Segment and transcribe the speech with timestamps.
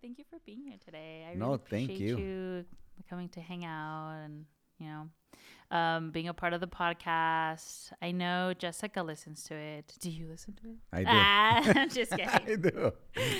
[0.00, 1.26] Thank you for being here today.
[1.30, 2.16] I No, really thank you.
[2.18, 2.64] you
[3.08, 4.44] coming to hang out and
[4.78, 5.08] you know
[5.76, 7.92] um, being a part of the podcast.
[8.00, 9.94] I know Jessica listens to it.
[10.00, 10.76] Do you listen to it?
[10.92, 11.04] I do.
[11.08, 12.28] Ah, I'm just kidding.
[12.28, 12.92] I do.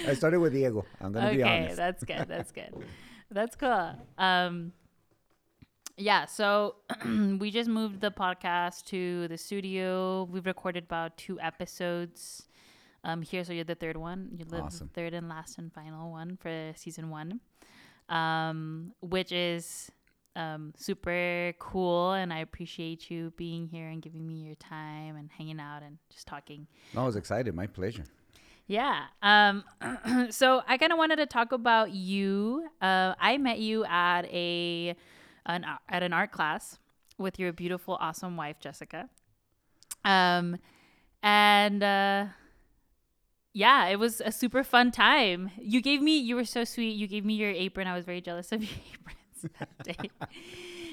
[0.06, 0.84] I started with Diego.
[1.00, 1.72] I'm gonna be honest.
[1.72, 2.24] okay, that's good.
[2.29, 2.75] That's good.
[3.30, 3.95] That's cool.
[4.16, 4.72] Um,
[5.96, 6.77] yeah, so
[7.38, 10.25] we just moved the podcast to the studio.
[10.30, 12.45] We've recorded about two episodes
[13.04, 14.30] um, here, so you're the third one.
[14.36, 14.88] You're the Awesome.
[14.94, 17.40] third and last and final one for season one,
[18.08, 19.90] um, which is
[20.36, 22.12] um, super cool.
[22.12, 25.98] And I appreciate you being here and giving me your time and hanging out and
[26.11, 26.66] just talking.
[26.94, 27.54] No, I was excited.
[27.54, 28.04] My pleasure.
[28.66, 29.04] Yeah.
[29.22, 29.64] Um,
[30.30, 32.69] so I kind of wanted to talk about you.
[32.83, 34.94] Uh, I met you at a
[35.47, 36.78] an at an art class
[37.17, 39.08] with your beautiful, awesome wife, Jessica.
[40.05, 40.58] Um,
[41.22, 42.27] and uh,
[43.58, 45.50] yeah, it was a super fun time.
[45.61, 46.91] You gave me, you were so sweet.
[46.91, 47.89] You gave me your apron.
[47.89, 50.11] I was very jealous of your aprons that day.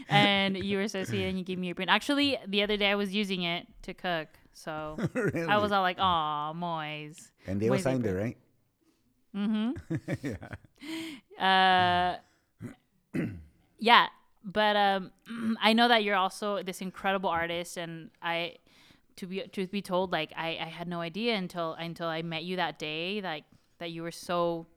[0.09, 1.89] and you were so sweet, and you gave me your apron.
[1.89, 5.43] Actually, the other day I was using it to cook, so really?
[5.47, 8.38] I was all like, "Aw, Moise." and they were signed it, right?
[9.36, 9.95] Mm-hmm.
[11.38, 12.17] yeah.
[13.13, 13.25] Uh,
[13.80, 14.08] yeah,
[14.43, 15.11] but um,
[15.61, 18.55] I know that you're also this incredible artist, and I,
[19.17, 22.44] to be truth be told, like I, I had no idea until until I met
[22.44, 23.44] you that day, like
[23.80, 24.67] that you were so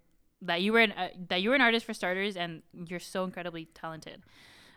[0.42, 3.24] that you were an uh, that you were an artist for starters, and you're so
[3.24, 4.22] incredibly talented.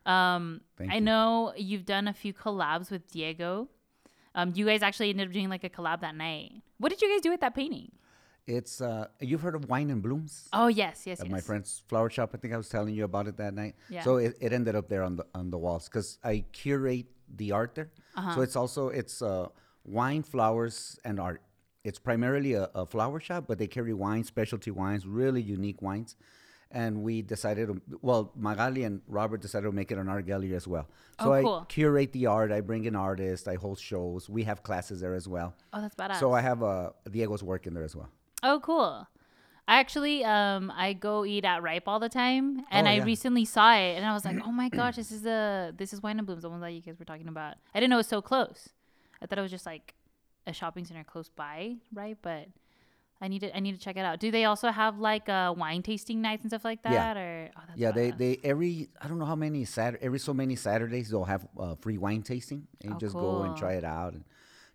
[0.06, 1.02] Um, Thank I you.
[1.02, 3.70] know you've done a few collabs with Diego.
[4.34, 6.54] Um, you guys actually ended up doing like a collab that night.
[6.78, 7.92] What did you guys do with that painting?
[8.48, 10.50] It's uh, you've heard of Wine and Blooms?
[10.52, 11.32] Oh yes, yes, At yes.
[11.32, 12.32] my friend's flower shop.
[12.34, 13.76] I think I was telling you about it that night.
[13.90, 14.04] Yeah.
[14.04, 17.52] So it, it ended up there on the on the walls because I curate the
[17.52, 17.90] art there.
[18.16, 18.36] Uh-huh.
[18.36, 19.48] So it's also it's uh,
[19.84, 21.42] wine, flowers, and art.
[21.84, 26.16] It's primarily a, a flower shop, but they carry wine, specialty wines, really unique wines.
[26.74, 30.56] And we decided, to, well, Magali and Robert decided to make it an art gallery
[30.56, 30.88] as well.
[31.20, 32.50] So Oh, I curate the art.
[32.52, 33.46] I bring in artists.
[33.48, 34.30] I host shows.
[34.30, 35.54] We have classes there as well.
[35.74, 36.20] Oh, that's badass.
[36.20, 38.10] So I have uh, Diego's work in there as well.
[38.44, 39.06] Oh, cool.
[39.68, 43.46] I actually, um, I go eat at Ripe all the time, and Oh, I recently
[43.46, 46.18] saw it, and I was like, oh my gosh, this is the this is Wine
[46.18, 47.56] and Blooms, the one that you guys were talking about.
[47.74, 48.70] I didn't know it was so close.
[49.22, 49.94] I thought it was just like
[50.48, 52.18] a shopping center close by, right?
[52.22, 52.48] But
[53.22, 54.20] I need to I need to check it out.
[54.20, 56.92] Do they also have like uh, wine tasting nights and stuff like that?
[56.92, 57.22] Yeah.
[57.22, 60.34] Or oh, that's Yeah, they, they every I don't know how many Sat every so
[60.34, 63.74] many Saturdays they'll have uh, free wine tasting and you Oh, just go and try
[63.74, 64.24] it out and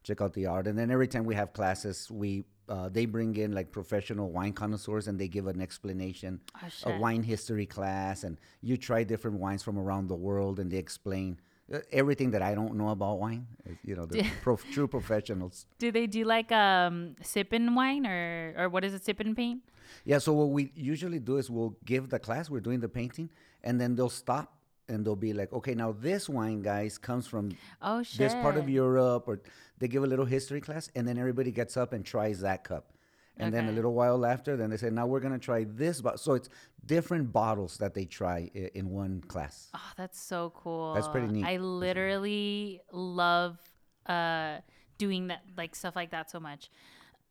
[0.05, 0.69] check out the art.
[0.69, 4.53] And then every time we have classes, we uh, they bring in like professional wine
[4.53, 6.41] connoisseurs and they give an explanation,
[6.85, 10.71] Oh, a wine history class, and you try different wines from around the world and
[10.71, 11.39] they explain
[11.73, 13.47] uh, everything that I don't know about wine.
[13.69, 15.67] Uh, You know, the prof- true professionals.
[15.79, 19.63] Do they do like um sipping wine or or what is it sipping paint?
[20.05, 23.31] Yeah, so what we usually do is we'll give the class, we're doing the painting,
[23.63, 24.56] and then they'll stop
[24.89, 28.19] and they'll be like, okay, now this wine, guys, comes from Oh shit.
[28.19, 29.41] this part of Europe, or
[29.79, 32.93] they give a little history class, and then everybody gets up and tries that cup.
[33.39, 36.17] And then a little while after, then they say, now we're gonna try this bottle.
[36.19, 36.49] So it's
[36.87, 39.69] different bottles that they try i- in one class.
[39.75, 40.95] Oh, that's so cool.
[40.95, 41.45] That's pretty neat.
[41.45, 43.59] I literally love
[44.07, 44.61] uh,
[44.97, 46.71] doing that, like stuff like that, so much.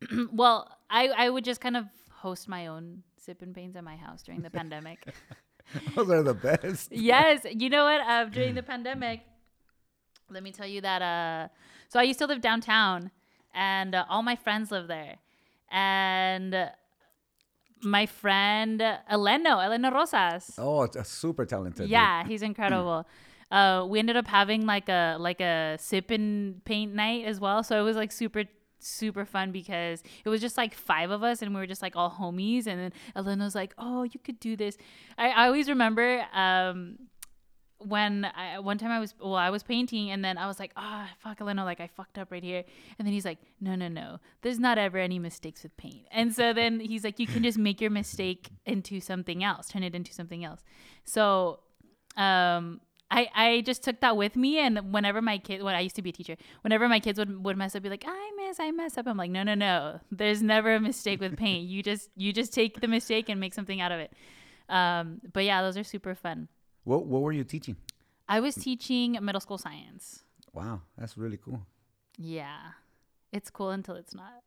[0.31, 3.95] well, I I would just kind of host my own sip and pains at my
[3.95, 5.07] house during the pandemic.
[5.95, 6.91] Those are the best.
[6.91, 8.01] yes, you know what?
[8.01, 9.21] Uh, during the pandemic,
[10.29, 11.01] let me tell you that.
[11.01, 11.47] Uh,
[11.89, 13.11] so I used to live downtown,
[13.53, 15.17] and uh, all my friends live there,
[15.71, 16.71] and.
[17.81, 18.79] my friend
[19.11, 20.55] Eleno, Eleno Rosas.
[20.57, 21.83] Oh, it's a super talented.
[21.83, 21.89] dude.
[21.89, 23.05] Yeah, he's incredible.
[23.51, 27.61] uh, we ended up having like a like a sip and paint night as well.
[27.63, 28.45] So it was like super
[28.85, 31.96] super fun because it was just like five of us and we were just like
[31.96, 32.68] all homies.
[32.68, 34.78] And then Eleno's like, "Oh, you could do this."
[35.18, 36.97] I, I always remember um,
[37.79, 40.72] when I, one time I was well, I was painting and then I was like,
[40.75, 42.63] "Ah, fuck, Eleno, like I fucked up right here."
[42.97, 44.19] And then he's like, "No, no, no.
[44.41, 47.57] There's not ever any mistakes with paint." And so then he's like, "You can just
[47.57, 50.64] make your mistake into something else, turn it into something else."
[51.03, 51.59] So,
[52.17, 52.81] um
[53.11, 56.02] I, I just took that with me and whenever my kid when I used to
[56.02, 58.72] be a teacher, whenever my kids would, would mess up, be like, I miss, I
[58.72, 59.05] mess up.
[59.07, 59.99] I'm like, no, no, no.
[60.11, 61.67] There's never a mistake with paint.
[61.69, 64.11] You just you just take the mistake and make something out of it.
[64.69, 66.47] Um, but yeah, those are super fun.
[66.84, 67.75] What What were you teaching?
[68.28, 70.23] I was teaching middle school science.
[70.52, 71.61] Wow, that's really cool.
[72.17, 72.57] Yeah.
[73.31, 74.41] It's cool until it's not.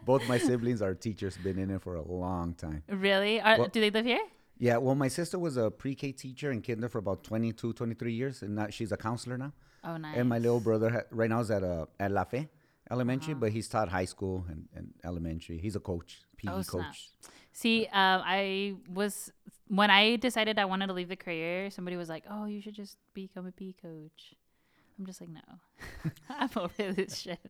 [0.06, 2.82] Both my siblings are teachers, been in it for a long time.
[2.88, 3.40] really?
[3.40, 4.20] Are, Well- do they live here?
[4.58, 8.42] Yeah, well, my sister was a pre-K teacher in kinder for about 22, 23 years,
[8.42, 9.52] and now she's a counselor now.
[9.84, 10.16] Oh, nice.
[10.16, 12.48] And my little brother ha- right now is at uh, at La Fe
[12.90, 15.58] elementary, but he's taught high school and, and elementary.
[15.58, 16.86] He's a coach, PE Oh, snap.
[16.86, 17.10] coach.
[17.52, 19.30] See, um, I was
[19.68, 21.70] when I decided I wanted to leave the career.
[21.70, 24.34] Somebody was like, "Oh, you should just become a PE coach."
[24.98, 27.38] I'm just like, no, I'm over this shit.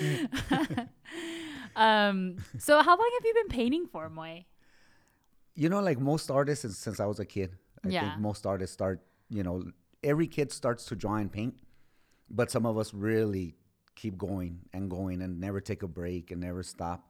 [1.76, 4.44] um, so how long have you been painting for, Moy?
[5.56, 7.56] You know, like most artists since, since I was a kid.
[7.84, 8.00] I Yeah.
[8.00, 9.00] think most artists start,
[9.30, 9.64] you know,
[10.04, 11.58] every kid starts to draw and paint,
[12.30, 13.54] but some of us really
[13.94, 17.08] keep going and going and never take a break and never stop.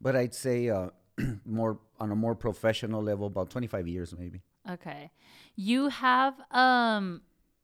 [0.00, 0.90] But I'd say uh,
[1.44, 4.42] more on a more professional level, about 25 years maybe.
[4.70, 5.10] Okay,
[5.56, 7.22] you have um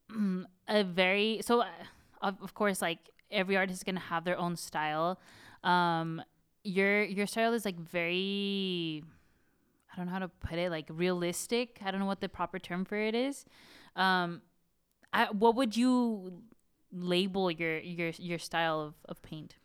[0.68, 1.66] a very so uh,
[2.22, 2.98] of, of course like
[3.30, 5.18] every artist is gonna have their own style.
[5.62, 6.22] Um,
[6.64, 9.04] your your style is like very
[9.96, 11.78] I don't know how to put it like realistic.
[11.84, 13.46] I don't know what the proper term for it is.
[13.96, 14.42] Um,
[15.12, 16.42] I, what would you
[16.92, 19.56] label your your your style of, of paint?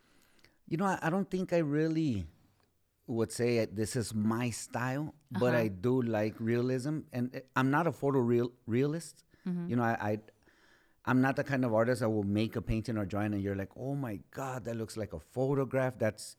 [0.68, 2.24] You know, I, I don't think I really
[3.06, 5.64] would say it- this is my style, but Uh-huh.
[5.64, 9.24] I do like realism, and uh, I'm not a photo real realist.
[9.46, 9.68] Mm-hmm.
[9.68, 10.18] You know, I, I
[11.04, 13.56] I'm not the kind of artist that will make a painting or drawing, and you're
[13.56, 15.98] like, oh my god, that looks like a photograph.
[15.98, 16.36] That's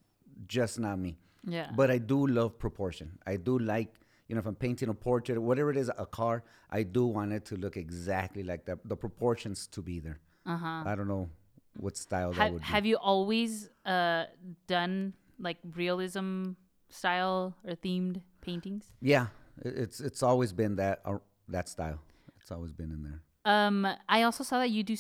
[0.48, 1.18] just not me.
[1.45, 1.72] Yeah.
[1.75, 3.19] But I do love proportion.
[3.25, 3.94] I do like,
[4.28, 7.06] you know, if I'm painting a portrait, or whatever it is, a car, I do
[7.06, 8.80] want it to look exactly like that.
[8.86, 10.19] The proportions to be there.
[10.45, 10.84] Uh-huh.
[10.86, 11.30] I don't know
[11.78, 12.68] what style that Have, would be.
[12.68, 14.25] have you always uh
[14.68, 16.51] done like realism
[16.90, 18.86] style or themed paintings?
[19.01, 19.28] Yeah,
[19.63, 21.18] it's it's always been that uh,
[21.50, 22.00] that style.
[22.40, 23.22] It's always been in there.
[23.45, 24.95] Um, I also saw that you do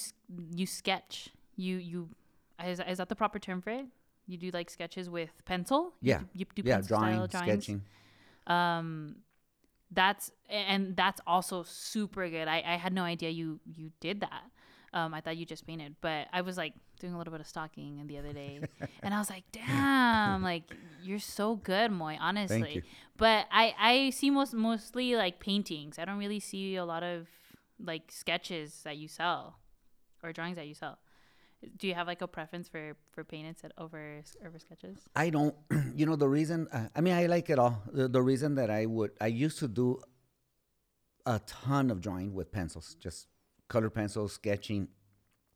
[0.51, 1.29] you sketch.
[1.55, 2.09] You you
[2.63, 3.85] is, is that the proper term for it?
[4.27, 5.93] You do like sketches with pencil.
[6.01, 7.81] You Yeah, do, you do yeah, pencil drawing, sketching.
[8.47, 9.17] Um,
[9.91, 12.47] that's and that's also super good.
[12.47, 14.43] I I had no idea you you did that.
[14.93, 17.47] Um, I thought you just painted, but I was like doing a little bit of
[17.47, 18.59] stalking the other day,
[19.03, 20.63] and I was like, "Damn, like
[21.01, 22.81] you're so good, Moy." Honestly, you.
[23.17, 25.99] but I I see most mostly like paintings.
[25.99, 27.27] I don't really see a lot of
[27.79, 29.57] like sketches that you sell
[30.23, 30.99] or drawings that you sell.
[31.77, 34.97] Do you have like a preference for for painted set over over sketches?
[35.15, 35.55] I don't.
[35.95, 36.67] You know the reason.
[36.71, 37.83] Uh, I mean, I like it all.
[37.91, 40.01] The, the reason that I would, I used to do
[41.25, 43.27] a ton of drawing with pencils, just
[43.69, 44.87] color pencils, sketching.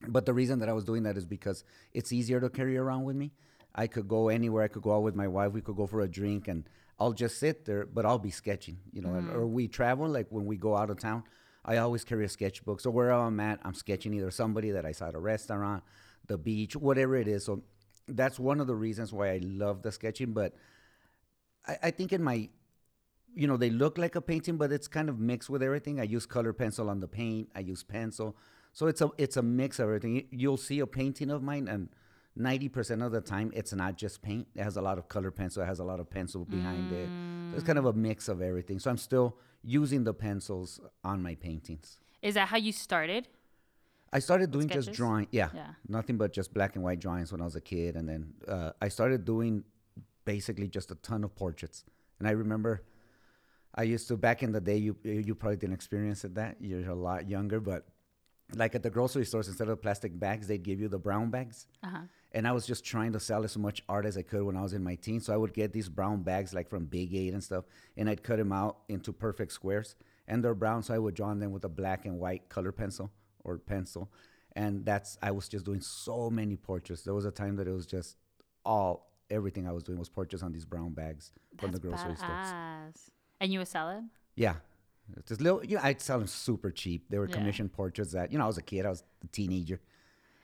[0.07, 3.03] But the reason that I was doing that is because it's easier to carry around
[3.05, 3.31] with me.
[3.73, 4.63] I could go anywhere.
[4.63, 5.51] I could go out with my wife.
[5.53, 6.69] We could go for a drink, and
[6.99, 7.85] I'll just sit there.
[7.87, 8.77] But I'll be sketching.
[8.91, 10.07] You know, and- or we travel.
[10.07, 11.23] Like when we go out of town,
[11.67, 12.81] I always carry a sketchbook.
[12.81, 15.83] So wherever I'm at, I'm sketching either somebody that I saw at a restaurant,
[16.27, 17.45] the beach, whatever it is.
[17.45, 17.63] So
[18.07, 20.33] that's one of the reasons why I love the sketching.
[20.33, 20.53] But
[21.67, 22.49] I, I think in my,
[23.35, 25.99] you know, they look like a painting, but it's kind of mixed with everything.
[25.99, 27.49] I use color pencil on the paint.
[27.55, 28.35] I use pencil.
[28.73, 30.15] So it's a it's a mix of everything.
[30.17, 31.89] You- You'll see a painting of mine, and
[32.37, 34.47] ninety percent of the time, it's not just paint.
[34.55, 35.63] It has a lot of color pencil.
[35.63, 37.09] It has a lot of pencil behind it.
[37.51, 38.79] So it's kind of a mix of everything.
[38.79, 41.97] So I'm still using the pencils on my paintings.
[42.21, 43.27] Is that how you started?
[44.13, 45.27] I started doing just drawing.
[45.31, 45.71] Yeah, Yeah.
[45.87, 48.71] nothing but just black and white drawings when I was a kid, and then uh,
[48.81, 49.63] I started doing
[50.25, 51.83] basically just a ton of portraits.
[52.19, 52.83] And I remember
[53.75, 54.77] I used to back in the day.
[54.77, 57.85] You you probably didn't experience it that you're a lot younger, but
[58.55, 61.67] like at the grocery stores, instead of plastic bags, they'd give you the brown bags.
[61.83, 62.03] Uh-huh.
[62.33, 64.61] And I was just trying to sell as much art as I could when I
[64.61, 65.25] was in my teens.
[65.25, 67.65] So I would get these brown bags like from Big Eight and stuff,
[67.95, 69.95] and I'd cut them out into perfect squares.
[70.27, 72.73] And they're brown, so I would draw on them with a black and white color
[72.73, 73.11] pencil
[73.45, 74.11] or pencil.
[74.55, 77.03] And that's I was just doing so many portraits.
[77.03, 78.17] There was a time that it was just
[78.65, 82.15] all everything I was doing was portraits on these brown bags from the That's grocery
[82.17, 82.29] stores.
[82.31, 83.09] badass.
[83.39, 84.03] And you would sell it?
[84.35, 84.55] Yeah.
[85.25, 87.09] Just little, you know, I'd sell them super cheap.
[87.09, 87.35] They were Yeah.
[87.35, 89.79] commissioned portraits that, you know, I was a kid, I was a teenager,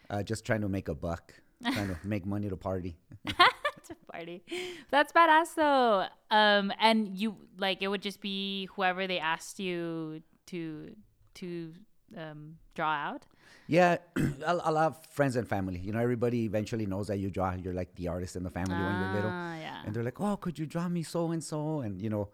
[0.09, 2.95] uh, just trying to make a buck, trying to make money to party.
[3.27, 4.43] A party.
[4.91, 6.05] That's badass though.
[6.31, 10.95] Um, and you like it would just be whoever they asked you to
[11.35, 11.73] to
[12.17, 13.25] um draw out.
[13.67, 15.79] Yeah, a, a lot of friends and family.
[15.79, 17.53] You know, everybody eventually knows that you draw.
[17.53, 19.31] You're like the artist in the family when you're little.
[19.31, 19.81] Ah, yeah.
[19.85, 21.79] And they're like, oh, could you draw me so and so?
[21.79, 22.29] And, you know,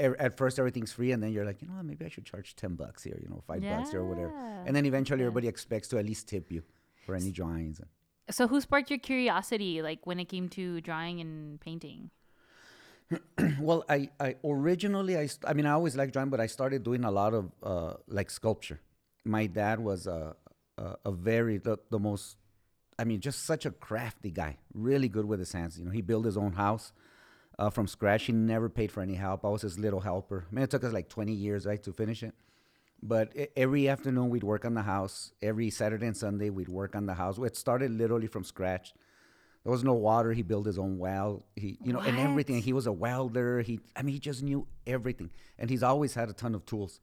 [0.00, 1.12] er, at first everything's free.
[1.12, 3.28] And then you're like, you know what, maybe I should charge 10 bucks here, you
[3.28, 4.32] know, five bucks here or whatever.
[4.66, 6.62] And then eventually everybody expects to at least tip you
[7.04, 7.80] for any drawings.
[8.30, 12.10] So who sparked your curiosity like when it came to drawing and painting?
[13.60, 17.04] well, I, I originally, I, I mean, I always liked drawing, but I started doing
[17.04, 18.80] a lot of uh, like sculpture.
[19.24, 20.34] My dad was a,
[20.78, 22.36] a, a very, the, the most,
[22.98, 25.78] I mean, just such a crafty guy, really good with his hands.
[25.78, 26.92] You know, he built his own house
[27.58, 28.24] uh, from scratch.
[28.24, 29.44] He never paid for any help.
[29.44, 30.46] I was his little helper.
[30.50, 32.34] I mean, it took us like 20 years, right, to finish it.
[33.02, 35.32] But every afternoon we'd work on the house.
[35.42, 37.38] Every Saturday and Sunday we'd work on the house.
[37.38, 38.94] It started literally from scratch.
[39.64, 40.32] There was no water.
[40.32, 41.44] He built his own well.
[41.56, 42.60] He, you know, and everything.
[42.62, 43.60] He was a welder.
[43.60, 47.00] He, I mean, he just knew everything, and he's always had a ton of tools.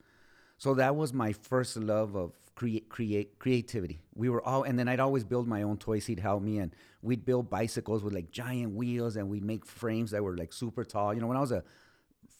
[0.57, 4.01] So that was my first love of create, create creativity.
[4.13, 6.05] We were all, and then I'd always build my own toys.
[6.05, 10.11] He'd help me, and we'd build bicycles with like giant wheels, and we'd make frames
[10.11, 11.13] that were like super tall.
[11.13, 11.63] You know, when I was a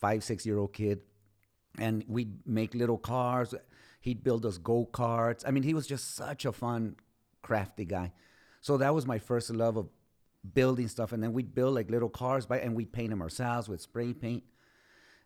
[0.01, 0.99] five, six year old kid,
[1.77, 3.53] and we'd make little cars.
[4.01, 5.43] He'd build us go karts.
[5.45, 6.95] I mean, he was just such a fun,
[7.41, 8.13] crafty guy.
[8.61, 9.87] So that was my first love of
[10.53, 11.11] building stuff.
[11.11, 14.13] And then we'd build like little cars by, and we'd paint them ourselves with spray
[14.13, 14.43] paint.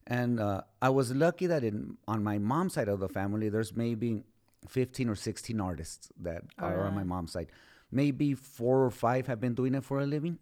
[0.05, 3.73] And uh, I was lucky that in on my mom's side of the family, there's
[3.75, 4.23] maybe
[4.67, 7.47] 15 or 16 artists that are on my mom's side.
[7.91, 10.39] Maybe four or five have been doing it for a living,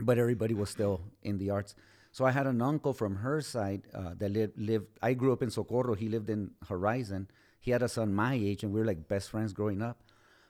[0.00, 1.74] but everybody was still in the arts.
[2.12, 4.86] So I had an uncle from her side uh, that lived, lived.
[5.02, 5.94] I grew up in Socorro.
[5.94, 7.28] He lived in Horizon.
[7.58, 10.02] He had a son my age, and we were like best friends growing up.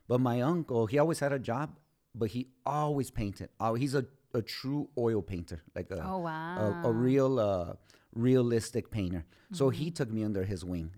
[0.09, 1.79] But my uncle, he always had a job,
[2.15, 3.49] but he always painted.
[3.61, 4.05] Oh, he's a,
[4.35, 7.75] a true oil painter, like a Oh, a, a real uh,
[8.15, 9.25] realistic painter.
[9.53, 10.91] So he took me under his wing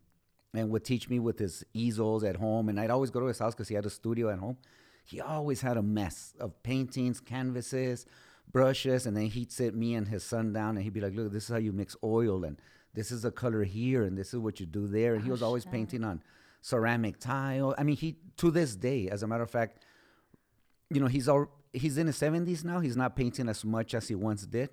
[0.54, 2.68] and would teach me with his easels at home.
[2.68, 4.56] And I'd always go to his house because he had a studio at home.
[5.04, 8.06] He always had a mess of paintings, canvases,
[8.50, 11.32] brushes, and then he'd sit me and his son down and he'd be like, "Look,
[11.32, 12.60] this is how you mix oil, and
[12.94, 15.42] this is the color here, and this is what you do there." And he was
[15.42, 16.22] always painting on
[16.60, 17.74] ceramic tile.
[17.76, 19.84] I mean, he to this day, as a matter of fact,
[20.90, 22.80] you know, he's all he's in his seventies now.
[22.80, 24.70] He's not painting as much as he once did,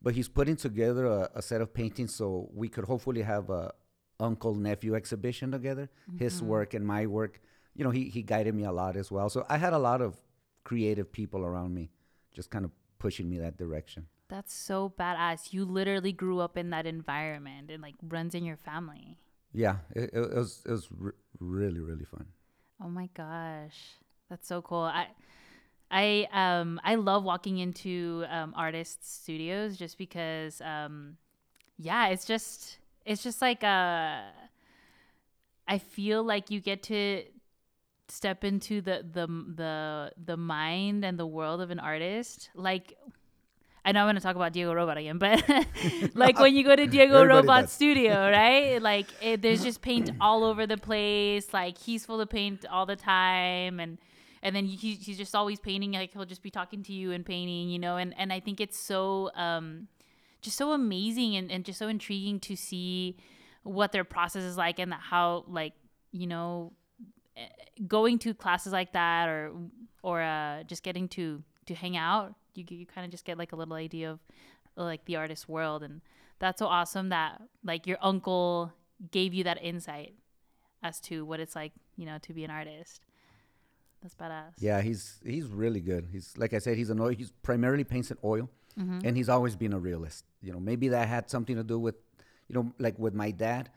[0.00, 3.72] but he's putting together a, a set of paintings so we could hopefully have a
[4.20, 5.90] uncle nephew exhibition together.
[6.18, 6.46] His mm-hmm.
[6.46, 7.40] work and my work.
[7.74, 9.30] You know, he he guided me a lot as well.
[9.30, 10.20] So I had a lot of
[10.64, 11.90] creative people around me,
[12.32, 12.70] just kind of
[13.02, 14.06] pushing me that direction.
[14.28, 15.52] That's so badass.
[15.52, 19.18] You literally grew up in that environment and like runs in your family.
[19.52, 22.26] Yeah, it, it, was it was re- really really fun.
[22.82, 23.98] Oh my gosh.
[24.30, 24.84] That's so cool.
[24.84, 25.08] I
[25.90, 31.16] I um I love walking into um artists studios just because um
[31.76, 34.22] yeah, it's just it's just like uh
[35.66, 37.24] I feel like you get to
[38.08, 42.96] step into the the the the mind and the world of an artist like
[43.84, 45.42] I know I'm going to talk about Diego Robot again, but
[46.14, 47.72] like when you go to Diego Everybody does.
[47.72, 48.80] studio, right?
[48.80, 51.52] Like it, there's just paint all over the place.
[51.52, 53.98] Like he's full of paint all the time, and
[54.40, 55.92] and then he, he's just always painting.
[55.92, 57.96] Like he'll just be talking to you and painting, you know.
[57.96, 59.88] And and I think it's so um,
[60.42, 63.16] just so amazing and, and just so intriguing to see
[63.64, 65.72] what their process is like and how like
[66.12, 66.72] you know
[67.86, 69.52] going to classes like that or
[70.02, 73.52] or uh, just getting to to hang out you you kind of just get like
[73.52, 74.18] a little idea of
[74.76, 76.00] like the artist world and
[76.38, 78.72] that's so awesome that like your uncle
[79.10, 80.14] gave you that insight
[80.82, 83.00] as to what it's like you know to be an artist
[84.02, 86.08] that's badass Yeah, he's he's really good.
[86.10, 87.10] He's like I said, he's an oil.
[87.10, 88.50] He's primarily paints in oil,
[89.06, 90.24] and he's always been a realist.
[90.40, 91.94] You know, maybe that had something to do with,
[92.48, 93.70] you know, like with my dad,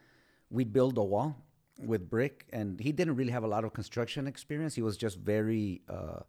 [0.50, 1.38] we'd build a wall
[1.84, 4.76] with brick, and he didn't really have a lot of construction experience.
[4.76, 6.20] He was just very, uh,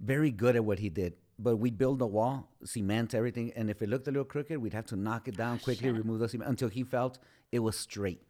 [0.00, 1.14] very good at what he did.
[1.38, 4.74] But we'd build a wall, cement everything, and if it looked a little crooked, we'd
[4.74, 5.96] have to knock it down quickly, shit.
[5.96, 7.18] remove the cement until he felt
[7.50, 8.22] it was straight.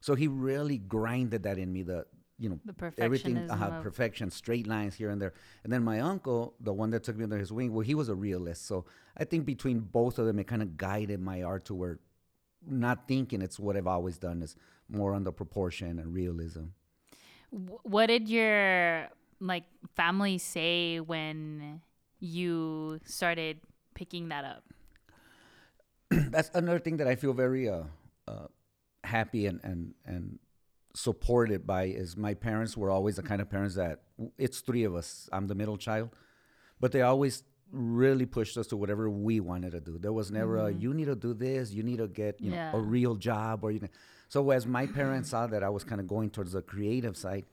[0.00, 1.82] So he really grinded that in me.
[1.82, 2.06] The
[2.38, 5.34] you know The everything uh, perfection, straight lines here and there.
[5.62, 8.08] And then my uncle, the one that took me under his wing, well, he was
[8.08, 8.66] a realist.
[8.66, 8.86] So
[9.16, 11.98] I think between both of them, it kind of guided my art to where
[12.66, 14.56] not thinking it's what I've always done is
[14.90, 16.64] more on the proportion and realism.
[17.50, 19.08] What did your
[19.40, 19.64] like
[19.96, 21.80] family say when
[22.20, 23.60] you started
[23.94, 24.62] picking that up
[26.10, 27.84] That's another thing that I feel very uh,
[28.26, 28.46] uh,
[29.04, 30.38] happy and, and, and
[30.94, 34.02] supported by is my parents were always the kind of parents that
[34.36, 35.28] it's three of us.
[35.32, 36.10] I'm the middle child,
[36.80, 39.98] but they always really pushed us to whatever we wanted to do.
[39.98, 42.70] There was never a you need to do this, you need to get you know
[42.74, 43.88] a real job or you know.
[44.30, 47.46] So as my parents saw that I was kind of going towards the creative side,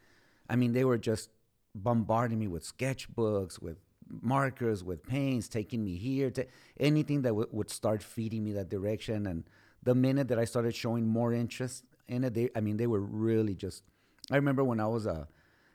[0.48, 1.32] I mean they were just
[1.74, 3.78] bombarding me with sketchbooks, with
[4.22, 6.46] markers, with paints, taking me here to
[6.80, 9.26] anything that w- would start feeding me that direction.
[9.26, 9.44] And
[9.82, 13.02] the minute that I started showing more interest in it, they I mean they were
[13.02, 13.82] really just.
[14.30, 15.26] I remember when I was uh,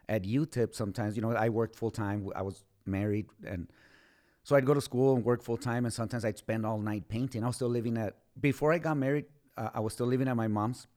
[0.09, 0.73] at UTEP.
[0.73, 2.29] Sometimes you know I worked full time.
[2.37, 3.67] I was married and.
[4.45, 7.09] So I'd go to school and work full time, and sometimes I'd spend all night
[7.09, 7.45] painting.
[7.45, 9.27] I was still living at before I got married.
[9.57, 10.89] Uh, I was still living at my mom's,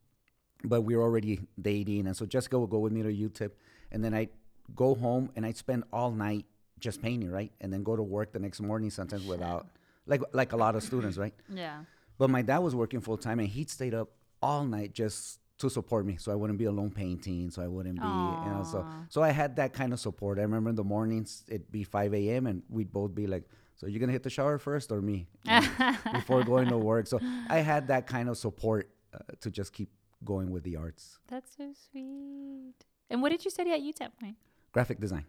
[0.68, 3.52] but we were already dating, and so Jessica would go with me to UTEP,
[3.92, 4.30] and then I'd
[4.76, 6.46] go home and I'd spend all night
[6.80, 8.90] just painting, right, and then go to work the next morning.
[8.90, 9.68] Sometimes without,
[10.06, 11.34] like like a lot of students, right.
[11.50, 11.84] yeah
[12.18, 14.10] But my dad was working full time, and he'd stayed up
[14.42, 17.96] all night just to support me, so I wouldn't be alone painting, so I wouldn't
[17.96, 20.38] be, you know, so so I had that kind of support.
[20.38, 22.48] I remember in the mornings it'd be 5 a.m.
[22.48, 23.44] and we'd both be like,
[23.78, 27.08] "So you're gonna hit the shower first or me?" You know, before going to work.
[27.08, 27.20] So
[27.50, 29.90] I had that kind of support uh, to just keep
[30.26, 32.74] going with the arts, That's so sweet.
[33.10, 34.12] And what did you study at UTEP?
[34.20, 34.36] Point?
[34.72, 35.26] graphic design.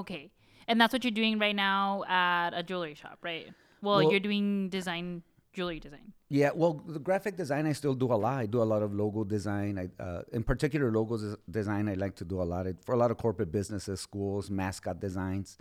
[0.00, 0.30] Okay.
[0.66, 3.46] And that's what you're doing right now at a jewelry shop, right?
[3.80, 6.12] Well, Well- you're doing design, jewelry design.
[6.28, 8.38] Yeah, well, the graphic design I still do a lot.
[8.38, 9.78] I do a lot of logo design.
[9.78, 12.94] I, uh, in particular, logos is- design I like to do a lot of, for
[12.94, 15.56] a lot of corporate businesses, schools, mascot designs,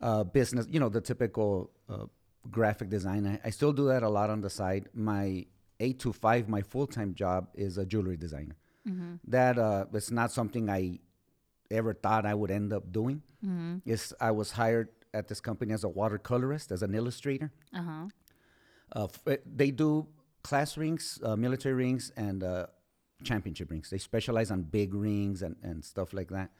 [0.00, 0.66] uh, business.
[0.68, 2.06] You know, the typical uh,
[2.50, 3.26] graphic design.
[3.26, 4.88] I, I still do that a lot on the side.
[4.94, 5.46] My
[5.80, 8.56] eight to five, my full time job is a jewelry designer.
[9.26, 11.00] That uh, it's not something I
[11.70, 13.22] ever thought I would end up doing.
[13.84, 17.50] It's I was hired at this company as a watercolorist, as an illustrator.
[17.74, 18.06] Uh huh.
[18.96, 20.06] Uh, f- uh, they do
[20.42, 22.66] class rings, uh, military rings, and uh,
[23.22, 23.90] championship rings.
[23.90, 26.50] They specialize on big rings and, and stuff like that.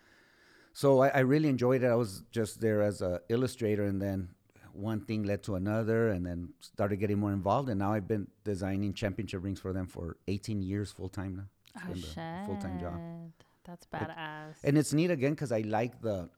[0.75, 1.87] So I, I really enjoyed it.
[1.87, 4.29] I was just there as a illustrator, and then
[4.79, 7.69] one thing led to another, and then started getting more involved.
[7.69, 11.49] And now I've been designing championship rings for them for 18 years full time now.
[11.77, 12.47] Oh, shit.
[12.47, 13.01] full-time job.
[13.65, 14.55] That's badass.
[14.65, 16.31] And it's neat again because I like the,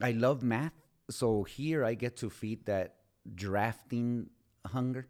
[0.00, 0.72] I love math.
[1.10, 2.94] So here I get to feed that
[3.34, 4.30] drafting
[4.66, 5.08] hunger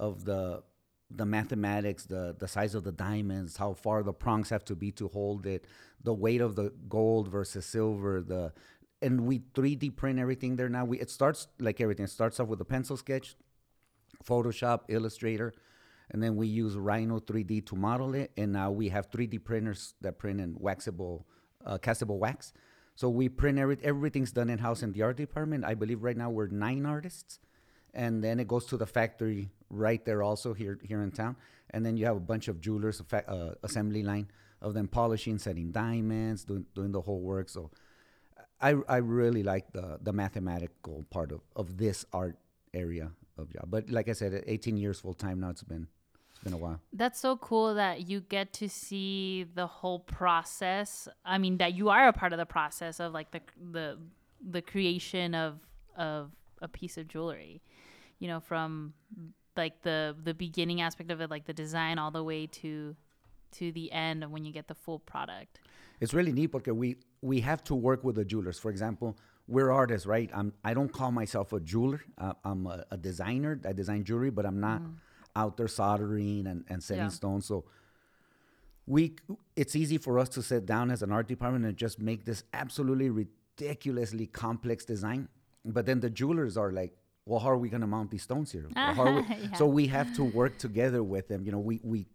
[0.00, 0.62] of the
[1.10, 4.92] the mathematics, the the size of the diamonds, how far the prongs have to be
[4.92, 5.66] to hold it,
[6.02, 8.52] the weight of the gold versus silver, the
[9.00, 10.84] and we 3D print everything there now.
[10.84, 12.04] We it starts like everything.
[12.04, 13.36] It starts off with a pencil sketch,
[14.24, 15.54] Photoshop, Illustrator,
[16.10, 18.30] and then we use Rhino 3D to model it.
[18.36, 21.24] And now we have 3D printers that print in waxable,
[21.64, 22.52] uh, castable wax.
[22.94, 25.64] So we print every, everything's done in house in the art department.
[25.64, 27.38] I believe right now we're nine artists,
[27.94, 31.36] and then it goes to the factory right there also here here in town.
[31.70, 35.70] And then you have a bunch of jewelers, uh, assembly line of them polishing, setting
[35.70, 37.48] diamonds, doing doing the whole work.
[37.48, 37.70] So
[38.60, 42.36] I I really like the the mathematical part of, of this art
[42.74, 43.66] area of job.
[43.68, 45.50] But like I said, 18 years full time now.
[45.50, 45.88] It's been
[46.30, 46.80] it's been a while.
[46.92, 51.08] That's so cool that you get to see the whole process.
[51.24, 53.40] I mean, that you are a part of the process of like the
[53.72, 53.98] the
[54.40, 55.60] the creation of
[55.96, 57.62] of a piece of jewelry.
[58.18, 58.94] You know, from
[59.56, 62.96] like the the beginning aspect of it, like the design, all the way to
[63.50, 65.60] to the end of when you get the full product.
[66.00, 68.58] It's really neat because we we have to work with the jewelers.
[68.58, 70.30] For example, we're artists, right?
[70.34, 72.02] I'm I don't call myself a jeweler.
[72.18, 73.60] Uh, I'm a, a designer.
[73.66, 74.82] I design jewelry, but I'm not
[75.36, 77.08] out there soldering and, and setting Yeah.
[77.10, 77.46] stones.
[77.46, 77.64] So
[78.86, 79.16] we
[79.56, 82.44] it's easy for us to sit down as an art department and just make this
[82.52, 85.28] absolutely ridiculously complex design.
[85.64, 86.92] But then the jewelers are like,
[87.26, 88.66] well, how are we going to mount these stones here?
[88.74, 89.54] How are we- Yeah.
[89.56, 91.44] So we have to work together with them.
[91.44, 92.06] You know, we we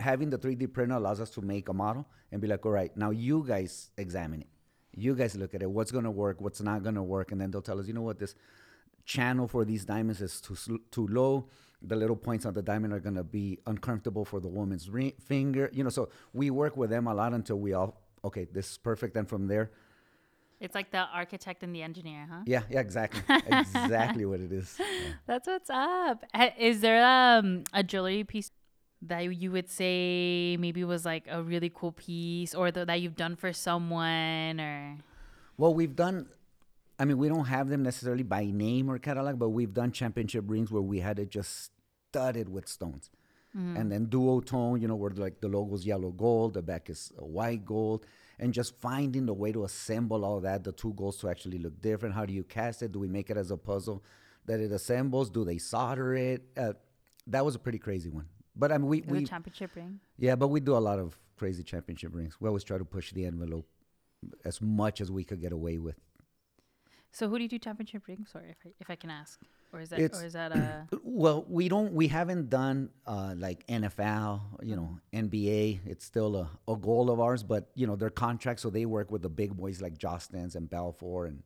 [0.00, 2.94] having the 3D printer allows us to make a model and be like, all right,
[2.96, 4.48] now you guys examine it.
[4.96, 5.70] You guys look at it.
[5.70, 6.40] What's going to work?
[6.40, 7.32] What's not going to work?
[7.32, 8.34] And then they'll tell us, you know what, this
[9.04, 10.56] channel for these diamonds is too
[10.90, 11.48] too low.
[11.82, 15.12] The little points on the diamond are going to be uncomfortable for the woman's ring,
[15.20, 15.68] finger.
[15.72, 18.78] You know, so we work with them a lot until we all okay, this is
[18.78, 19.16] perfect.
[19.16, 19.70] And from there,
[20.60, 22.42] It's like the architect and the engineer, huh?
[22.46, 24.76] yeah, yeah, exactly, exactly what it is.
[24.78, 24.86] Yeah.
[25.26, 26.24] That's what's up.
[26.58, 28.50] Is there um, a jewelry piece
[29.08, 33.16] that you would say maybe was like a really cool piece or th- that you've
[33.16, 34.96] done for someone or
[35.56, 36.28] Well, we've done.
[36.98, 40.44] I mean, we don't have them necessarily by name or catalog, but we've done championship
[40.46, 41.70] rings where we had it just
[42.10, 43.10] studded with stones,
[43.54, 44.80] and then duotone.
[44.80, 48.06] You know, where like the logo's yellow gold, the back is white gold,
[48.38, 51.80] and just finding the way to assemble all that, the two goals to actually look
[51.80, 52.14] different.
[52.14, 52.92] How do you cast it?
[52.92, 54.02] Do we make it as a puzzle
[54.46, 55.30] that it assembles?
[55.30, 56.42] Do they solder it?
[56.56, 56.72] Uh,
[57.26, 58.26] that was a pretty crazy one.
[58.56, 60.00] But I mean, we, we championship ring?
[60.18, 62.36] yeah, but we do a lot of crazy championship rings.
[62.40, 63.66] We always try to push the envelope
[64.44, 65.96] as much as we could get away with.
[67.12, 69.40] So who do you do championship rings Sorry, if I, if I can ask,
[69.72, 71.92] or is that It's- or is that a Well, we don't.
[71.92, 75.80] We haven't done uh, like NFL, you know, NBA.
[75.86, 79.10] It's still a, a goal of ours, but you know, their contracts, so they work
[79.12, 81.42] with the big boys like Jostens and Balfour and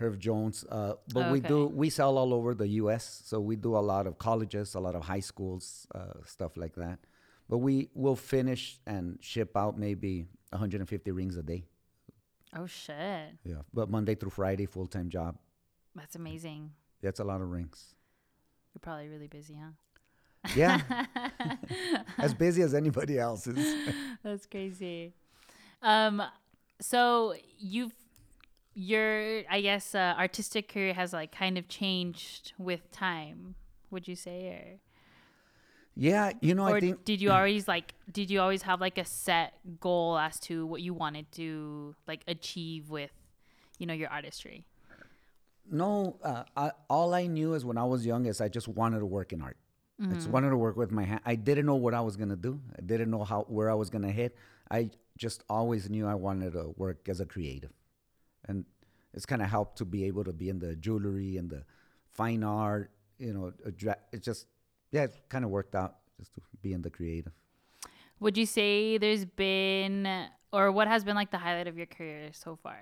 [0.00, 0.64] Herff Jones.
[0.70, 1.66] Uh, but we do.
[1.66, 4.94] We sell all over the U.S., so we do a lot of colleges, a lot
[4.94, 6.98] of high schools, uh, stuff like that.
[7.48, 11.64] But we will finish and ship out maybe 150 rings a day.
[12.56, 15.36] oh shit, Yeah, but Monday through Friday, full time job.
[15.94, 16.72] that's amazing.
[17.02, 17.94] That's a lot of rings.
[18.74, 19.72] You're probably really busy, huh?
[20.54, 20.80] Yeah,
[22.18, 23.76] as busy as anybody else is.
[24.22, 25.12] That's crazy.
[25.82, 26.22] Um,
[26.80, 27.92] so you've
[28.78, 33.56] your I guess uh, artistic career has like kind of changed with time.
[33.90, 34.78] Would you say or
[35.96, 38.98] Yeah, you know, or I think did you always like did you always have like
[38.98, 43.10] a set goal as to what you wanted to like achieve with
[43.78, 44.64] you know your artistry
[45.70, 46.16] no.
[46.22, 49.06] Uh, I, all I knew is when I was young is I just wanted to
[49.06, 49.56] work in art.
[50.00, 51.20] I just wanted to work with my hand.
[51.26, 52.60] I didn't know what I was gonna do.
[52.78, 54.36] I didn't know how where I was gonna hit.
[54.70, 57.72] I just always knew I wanted to work as a creative,
[58.48, 58.64] and
[59.14, 61.64] it's kind of helped to be able to be in the jewelry and the
[62.12, 62.90] fine art.
[63.18, 63.52] You know,
[64.12, 64.46] it just
[64.90, 67.32] yeah, it kind of worked out just to be in the creative.
[68.20, 70.06] would you say there's been
[70.52, 72.80] or what has been like the highlight of your career so far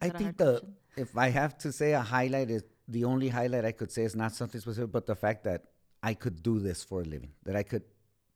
[0.00, 0.76] I think the question?
[0.96, 4.16] if I have to say a highlight is the only highlight I could say is
[4.16, 5.64] not something specific, but the fact that
[6.02, 7.84] I could do this for a living, that I could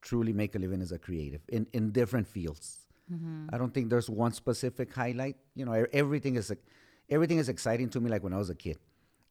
[0.01, 2.86] truly make a living as a creative in in different fields.
[3.12, 3.49] Mm-hmm.
[3.53, 5.37] I don't think there's one specific highlight.
[5.55, 6.53] You know, everything is
[7.09, 8.11] everything is exciting to me.
[8.11, 8.79] Like when I was a kid,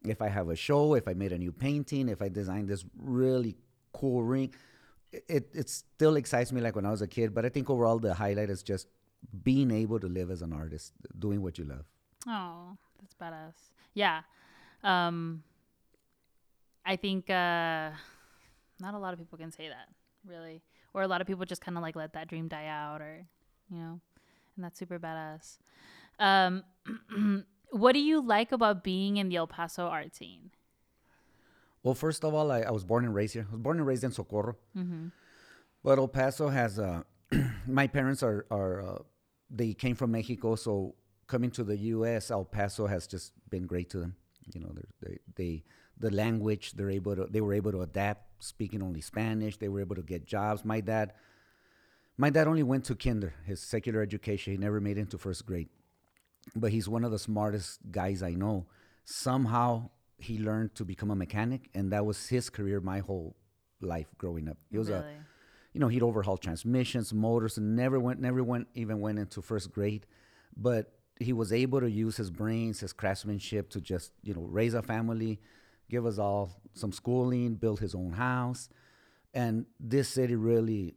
[0.06, 2.86] if I have a show, if I made a new painting, if I designed this
[2.98, 3.56] really
[3.92, 4.54] cool ring,
[5.12, 7.34] it it still excites me like when I was a kid.
[7.34, 8.88] But I think overall the highlight is just
[9.44, 11.86] being able to live as an artist, doing what you love.
[12.28, 13.56] Oh, that's badass.
[13.94, 14.22] Yeah.
[14.84, 15.44] Um
[16.86, 17.92] I think uh
[18.80, 19.88] not a lot of people can say that,
[20.26, 20.62] really.
[20.94, 23.26] Or a lot of people just kind of like let that dream die out or,
[23.69, 23.99] you know,
[24.56, 25.58] and that's super badass.
[26.19, 26.63] Um
[27.71, 30.51] what do you like about being in the El Paso art scene?
[31.84, 33.45] Well, first of all, I, I was born and raised here.
[33.49, 34.56] I was born and raised in Socorro.
[35.84, 37.04] But El Paso has, uh,
[37.67, 38.99] my parents are, are uh,
[39.51, 40.56] they came from Mexico.
[40.56, 40.95] So
[41.28, 44.15] coming to the U.S., El Paso has just been great to them.
[44.54, 45.63] You know, they're- they, they,
[45.97, 49.58] the language, they're able to, they were able to adapt, speaking only Spanish.
[49.58, 50.65] They were able to get jobs.
[50.65, 51.13] My dad,
[52.17, 54.54] my dad only went to kinder, his secular education.
[54.54, 55.69] He never made it into first grade
[56.56, 58.67] but he's one of the smartest guys I know.
[59.04, 63.36] Somehow he learned to become a mechanic, and that was his career my whole
[63.82, 64.58] life growing up.
[64.69, 65.06] He was a,
[65.73, 69.71] you know, he'd overhaul transmissions, motors, and never went, never went, even went into first
[69.71, 70.06] grade,
[70.56, 74.73] but he was able to use his brains, his craftsmanship to just, you know, raise
[74.73, 75.39] a family,
[75.89, 78.69] give us all some schooling, build his own house,
[79.34, 80.95] and this city really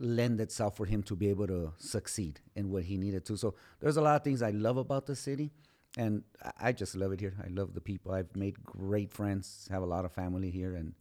[0.00, 3.36] lend itself for him to be able to succeed in what he needed to.
[3.36, 5.52] So there's a lot of things I love about the city,
[5.96, 6.24] and
[6.58, 7.36] I- just love it here.
[7.44, 8.12] I love the people.
[8.12, 10.94] I've made great friends, have a lot of family here, and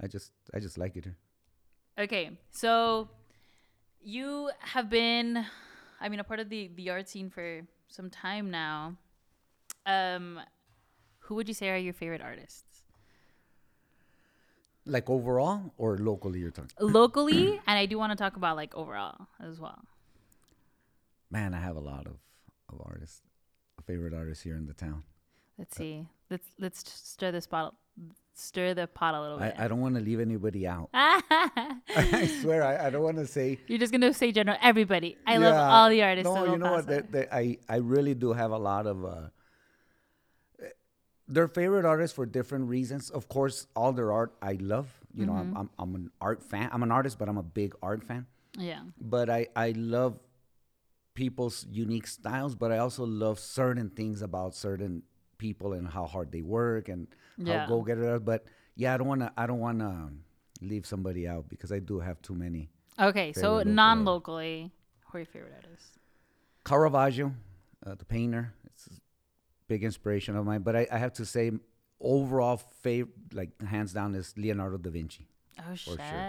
[0.00, 1.16] I just I just like it here.
[1.98, 3.08] Okay, so
[4.02, 5.44] you have been,
[6.00, 8.96] I mean, a part of the the art scene for some time now.
[9.86, 10.40] Um,
[11.24, 12.69] who would you say are your favorite artists?
[14.86, 16.70] Like overall or locally, you're talking.
[16.80, 19.78] Locally, and I do want to talk about like overall as well.
[21.30, 22.16] Man, I have a lot of
[22.72, 23.22] of artists,
[23.86, 25.02] favorite artists here in the town.
[25.58, 26.06] Let's see.
[26.30, 27.74] Let's let's stir this pot,
[28.34, 29.54] stir the pot a little bit.
[29.58, 30.88] I don't want to leave anybody out.
[30.94, 35.18] I swear, I, I don't want to say You're just gonna say general everybody.
[35.26, 36.24] I love all the artists.
[36.32, 36.86] No, you know what?
[36.86, 37.02] Paso.
[37.10, 39.04] They, they, I I really do have a lot of.
[39.04, 39.28] Uh,
[41.30, 43.08] their favorite artists for different reasons.
[43.10, 44.88] Of course, all their art I love.
[45.14, 45.56] You know, Mm-hmm.
[45.56, 46.68] I'm, I'm I'm an art fan.
[46.72, 48.26] I'm an artist, but I'm a big art fan.
[48.58, 48.82] yeah.
[49.00, 50.18] But I I love
[51.14, 55.02] people's unique styles, but I also love certain things about certain
[55.38, 57.60] people and how hard they work and Yeah.
[57.60, 58.18] how go getter.
[58.20, 58.44] But
[58.76, 60.10] yeah, I don't wanna I don't wanna
[60.60, 62.70] leave somebody out because I do have too many.
[62.98, 64.70] Okay, so non-locally,
[65.06, 65.98] who are your favorite artists?
[66.64, 67.32] Caravaggio,
[67.86, 68.52] uh, the painter,
[69.72, 70.62] big inspiration of mine.
[70.68, 71.44] But I, I have to say,
[72.14, 75.26] overall favorite, like hands down, is Leonardo da Vinci.
[75.58, 76.00] Oh shit.
[76.10, 76.26] sure.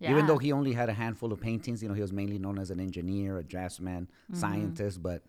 [0.00, 0.10] Yeah.
[0.12, 2.56] Even though he only had a handful of paintings, you know, he was mainly known
[2.64, 4.40] as an engineer, a draftsman, Mm-hmm.
[4.40, 5.02] scientist.
[5.02, 5.20] But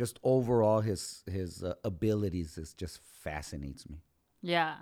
[0.00, 3.96] just overall, his his uh, abilities is just fascinates me.
[4.42, 4.74] Yeah.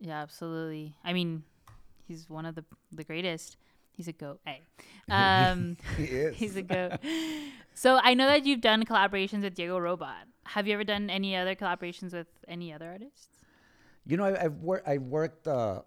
[0.00, 0.86] Yeah, absolutely.
[1.08, 1.42] I mean,
[2.06, 2.64] he's one of the
[3.00, 3.56] the greatest.
[3.96, 4.40] He's a goat.
[4.44, 4.60] Hey.
[5.20, 6.36] Um He is.
[6.40, 6.92] he's a goat.
[7.74, 10.24] So I know that you've done collaborations with Diego Robot.
[10.46, 13.28] Have you ever done any other collaborations with any other artists?
[14.06, 14.88] You know, I, I've worked.
[14.88, 15.82] I've worked uh,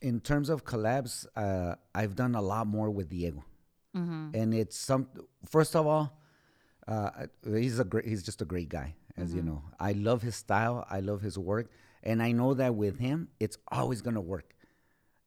[0.00, 1.26] in terms of collabs.
[1.36, 3.44] Uh, I've done a lot more with Diego,
[4.34, 5.08] and it's some.
[5.48, 6.18] First of all,
[6.88, 7.10] uh,
[7.44, 8.06] he's a great.
[8.06, 9.62] He's just a great guy, as you know.
[9.78, 10.86] I love his style.
[10.88, 11.70] I love his work,
[12.02, 14.54] and I know that with him, it's always gonna work.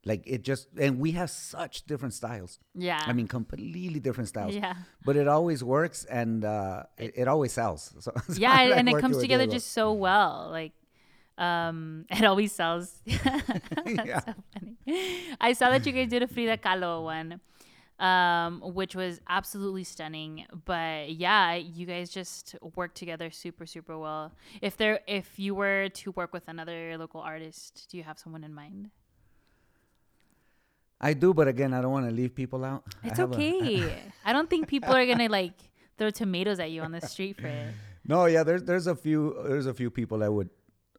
[0.04, 2.58] Like it just, and we have such different styles.
[2.74, 3.00] Yeah.
[3.06, 4.54] I mean, completely different styles.
[4.54, 4.74] Yeah.
[5.04, 7.92] But it always works, and uh, it, it always sells.
[8.00, 10.48] So, so yeah, like and it comes together just so well.
[10.50, 10.72] Like
[11.38, 13.00] um it always sells.
[13.06, 14.20] That's Yeah.
[14.20, 14.76] so funny.
[15.40, 17.40] I saw that you guys did a Frida Kahlo one.
[17.98, 20.44] um, which was absolutely stunning.
[20.64, 24.32] But yeah, you guys just work together super, super well.
[24.60, 28.42] If there, if you were to work with another local artist, do you have someone
[28.44, 28.90] in mind?
[31.00, 32.84] I do, but again, I don't want to leave people out.
[33.02, 33.94] It's a- okay.
[34.24, 35.52] I don't think people are gonna like
[35.98, 37.74] throw tomatoes at you on the street for it.
[38.06, 40.50] no, yeah, there's there's a few there's a few people that would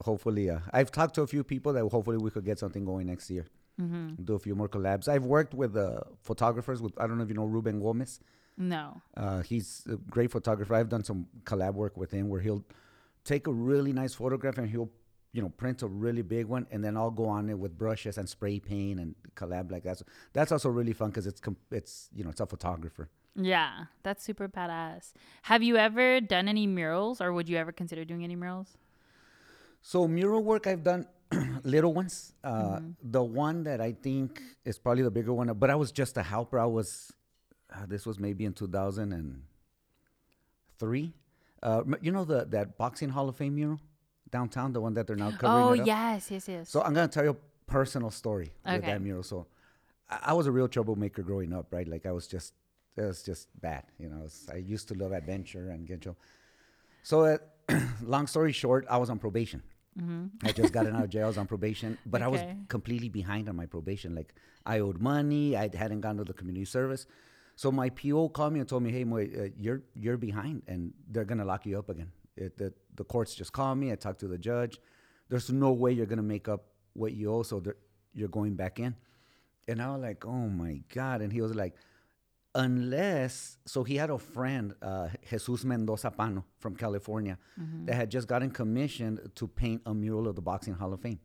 [0.02, 0.50] hopefully.
[0.50, 3.30] Uh, I've talked to a few people that hopefully we could get something going next
[3.30, 3.46] year.
[3.82, 4.24] Mm-hmm.
[4.24, 5.08] Do a few more collabs.
[5.08, 6.82] I've worked with uh, photographers.
[6.82, 8.20] With I don't know if you know Ruben Gomez.
[8.58, 9.02] No.
[9.18, 10.76] Uh, he's a great photographer.
[10.76, 12.64] I've done some collab work with him where he'll
[13.26, 14.90] take a really nice photograph and he'll,
[15.36, 18.18] you know, print a really big one, and then I'll go on it with brushes
[18.18, 19.98] and spray paint and collab like that.
[20.00, 23.10] So that's also really fun because it's com- it's you know it's a photographer.
[23.36, 25.12] Yeah, that's super badass.
[25.52, 28.78] Have you ever done any murals, or would you ever consider doing any murals?
[29.82, 31.06] So mural work I've done
[31.64, 32.34] little ones.
[32.42, 36.16] Uh, The one that I think is probably the bigger one, but I was just
[36.18, 36.58] a helper.
[36.60, 37.12] I was
[37.76, 41.14] uh, this was maybe in 2003.
[41.64, 43.80] Uh, you know the that boxing Hall of Fame mural
[44.38, 45.66] downtown, the one that they're now covering.
[45.82, 46.64] Oh yes, yes, yes.
[46.74, 47.42] So I'm gonna tell you a
[47.78, 49.24] personal story with that mural.
[49.24, 49.38] So
[50.16, 51.88] I, I was a real troublemaker growing up, right?
[51.94, 52.50] Like I was just,
[53.00, 53.84] it was just bad.
[54.02, 56.00] You know, I, was- I used to love adventure and get.
[57.10, 57.38] So, uh,
[58.16, 59.62] long story short, I was on probation.
[60.48, 61.26] I just got out of jail.
[61.28, 62.42] I was on probation, but I was
[62.76, 64.10] completely behind on my probation.
[64.20, 64.30] Like
[64.74, 65.46] I owed money.
[65.64, 67.04] I hadn't gone to the community service.
[67.56, 70.82] So my PO called me and told me, "Hey, Moy, uh, you're you're behind, and
[71.12, 73.92] they're gonna lock you up again." It, the the courts just called me.
[73.92, 74.80] I talked to the judge.
[75.30, 77.62] There's no way you're gonna make up what you owe, so
[78.14, 78.96] you're going back in.
[79.68, 81.76] And I was like, "Oh my god!" And he was like,
[82.56, 87.38] unless so he had a friend uh, jesus mendoza pano from california
[87.86, 91.20] that had just gotten commissioned to paint a mural of the boxing hall of fame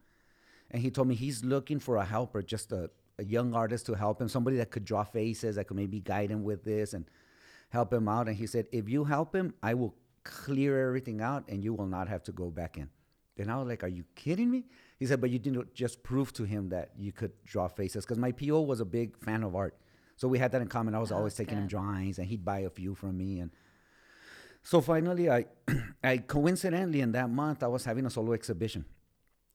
[0.73, 3.94] and he told me he's looking for a helper just a, a young artist to
[3.94, 7.05] help him somebody that could draw faces that could maybe guide him with this and
[7.68, 11.44] help him out and he said if you help him i will clear everything out
[11.48, 12.88] and you will not have to go back in
[13.38, 14.64] and i was like are you kidding me
[14.98, 18.18] he said but you didn't just prove to him that you could draw faces because
[18.18, 19.76] my po was a big fan of art
[20.16, 20.94] so we had that in common.
[20.94, 23.40] I was Oh, always taking him drawings, and he'd buy a few from me.
[23.40, 23.50] And
[24.62, 25.46] so finally, I,
[26.04, 28.85] I coincidentally in that month I was having a solo exhibition,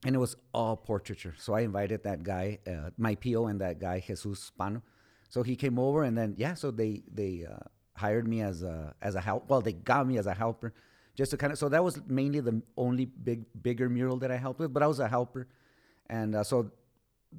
[0.03, 1.35] and it was all portraiture.
[1.37, 4.81] So I invited that guy, uh, my PO, and that guy Jesus Pano.
[5.29, 7.59] So he came over, and then yeah, so they they uh,
[7.95, 9.49] hired me as a as a help.
[9.49, 10.73] Well, they got me as a helper,
[11.15, 11.59] just to kind of.
[11.59, 14.87] So that was mainly the only big bigger mural that I helped with, but I
[14.87, 15.47] was a helper,
[16.09, 16.71] and uh, so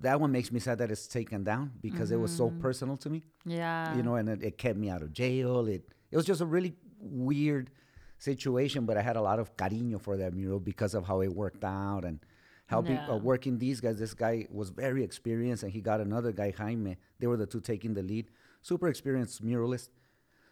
[0.00, 3.08] that one makes me sad that it's taken down because it was so personal to
[3.08, 3.96] me yeah.
[3.96, 5.66] you know, and it, it kept me out of jail.
[5.66, 7.70] It it was just a really weird
[8.18, 11.32] situation, but I had a lot of cariño for that mural because of how it
[11.32, 12.20] worked out and
[12.66, 13.10] helping Yeah.
[13.10, 13.98] uh, working these guys.
[13.98, 16.96] This guy was very experienced, and he got another guy, Jaime.
[17.18, 18.30] They were the two taking the lead,
[18.62, 19.88] super experienced muralist.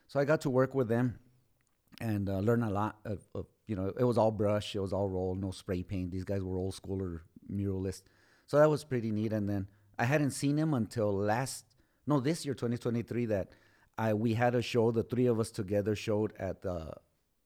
[0.06, 1.18] So I got to work with them
[2.00, 2.96] and uh, learn a lot.
[3.04, 6.10] Of, of you know, it was all brush, it was all roll, no spray paint.
[6.10, 8.02] These guys were old schooler muralists,
[8.46, 9.32] so that was pretty neat.
[9.32, 9.66] And then
[9.98, 11.64] I hadn't seen him until last,
[12.06, 13.26] no, this year, 2023.
[13.26, 13.48] That
[13.96, 16.92] I we had a show, the three of us together showed at the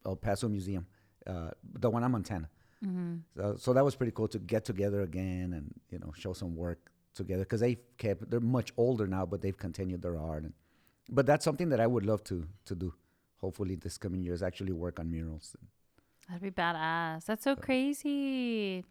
[0.05, 0.87] El Paso Museum,
[1.27, 2.49] uh, the one in Montana.
[3.37, 6.55] So, so that was pretty cool to get together again and you know show some
[6.57, 10.44] work together because they've kept they're much older now, but they've continued their art.
[10.44, 10.53] And,
[11.09, 12.94] but that's something that I would love to to do.
[13.40, 15.57] Hopefully, this coming year is actually work on murals.
[16.29, 17.25] That'd be badass.
[17.25, 18.85] That's so crazy.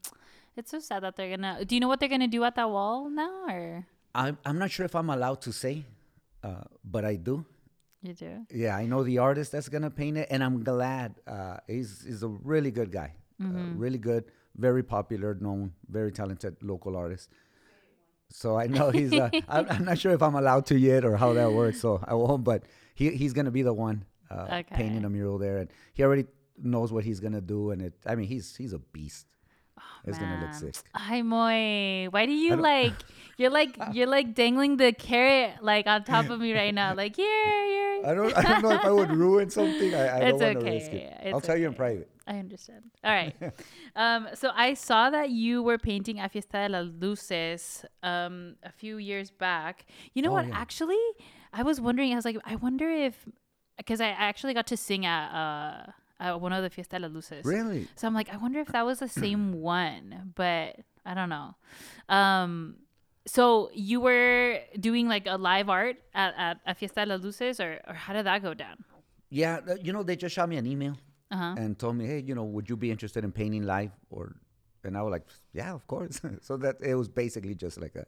[0.56, 1.64] It's so sad that they're gonna.
[1.66, 4.72] Do you know what they're gonna do at that wall now, or I'm I'm not
[4.72, 5.86] sure if I'm allowed to say,
[6.44, 7.46] uh, but I do.
[8.02, 8.46] you do?
[8.52, 11.16] Yeah, I know the artist that's gonna paint it, and I'm glad.
[11.28, 16.58] Uh, he's he's a really good guy, uh, really good, very popular, known, very talented
[16.64, 17.30] local artist.
[18.30, 19.14] So I know he's.
[19.14, 21.80] Uh, I'm, I'm not sure if I'm allowed to yet or how that works.
[21.82, 22.44] So I won't.
[22.44, 22.64] But
[22.96, 26.26] he he's gonna be the one uh, painting a mural there, and he already
[26.62, 27.72] knows what he's gonna do.
[27.72, 27.94] And it.
[28.06, 29.28] I mean, he's he's a beast.
[30.06, 30.54] It's gonna look Man.
[30.74, 30.76] sick.
[30.96, 32.08] Hi, Moy.
[32.10, 32.94] Why do you like?
[33.38, 36.94] You're like you're like dangling the carrot like on top of me right now.
[36.96, 38.02] Like here, here.
[38.06, 38.36] I don't.
[38.38, 39.94] I don't know if I would ruin something.
[39.94, 40.78] I, I It's don't want to okay.
[40.78, 41.14] risk it.
[41.22, 42.10] It's I'll tell you in private.
[42.28, 42.84] I understand.
[43.04, 43.34] All right.
[43.96, 48.72] um, so I saw that you were painting a Fiesta de las Luces um, a
[48.72, 49.86] few years back.
[50.14, 50.48] You know Oh, what?
[50.48, 50.58] yeah.
[50.58, 51.00] Actually,
[51.54, 52.12] I was wondering.
[52.12, 53.26] I was like, I wonder if
[53.78, 57.12] because I actually got to sing at, uh, at one of the Fiesta de las
[57.14, 57.46] Luces.
[57.46, 57.88] Really?
[57.96, 60.76] So I'm like, I wonder if that was the same one, but
[61.06, 61.56] I don't know.
[62.10, 62.78] Um,
[63.26, 67.60] so you were doing like a live art at, at, at Fiesta de las Luces,
[67.60, 68.84] or, or how did that go down?
[69.30, 70.96] Yeah, you know, they just shot me an email
[71.32, 71.56] Uh-huh.
[71.58, 73.92] and told me, hey, you know, would you be interested in painting live?
[74.10, 74.38] Or,
[74.86, 76.22] and I was like, yeah, of course.
[76.42, 78.06] so that it was basically just like a,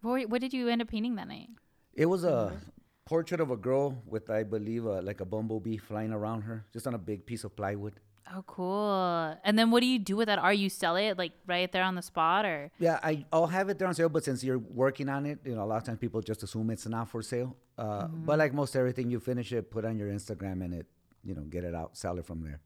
[0.00, 1.48] What, what did you end up painting that night?
[1.94, 2.60] it was a,
[3.04, 6.86] portrait of a girl with, I believe, uh, like a bumblebee flying around her, just
[6.86, 7.94] on a big piece of plywood.
[8.34, 9.36] Oh, cool.
[9.44, 10.38] And then what do you do with that?
[10.38, 12.70] Are you sell it like right there on the spot or?
[12.78, 15.54] Yeah, I, I'll have it there on sale, but since you're working on it, you
[15.54, 17.56] know, a lot of times people just assume it's not for sale.
[17.76, 20.86] Uh, But like most everything, you finish it, put on your Instagram, and it,
[21.24, 22.60] you know, get it out, sell it from there.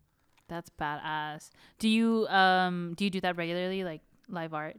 [0.49, 1.51] That's badass.
[1.79, 4.77] Do you um do you do that regularly, like live art?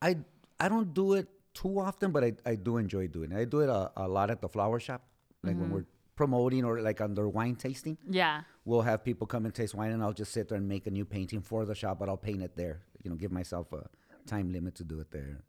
[0.00, 0.18] I
[0.60, 3.38] I don't do it too often, but I, I do enjoy doing it.
[3.38, 5.02] I do it a, a lot at the flower shop,
[5.42, 5.86] like when we're
[6.16, 7.96] promoting or like under wine tasting.
[8.08, 8.42] Yeah.
[8.64, 10.90] We'll have people come and taste wine, and I'll just sit there and make a
[10.90, 12.82] new painting for the shop, but I'll paint it there.
[13.02, 13.88] You know, give myself a
[14.26, 15.42] time limit to do it there.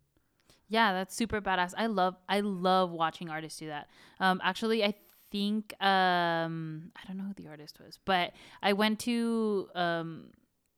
[0.69, 1.73] Yeah, that's super badass.
[1.77, 3.89] I love I love watching artists do that.
[4.21, 4.93] Um actually I
[5.29, 8.31] think um I don't know who the artist was, but
[8.63, 10.27] I went to um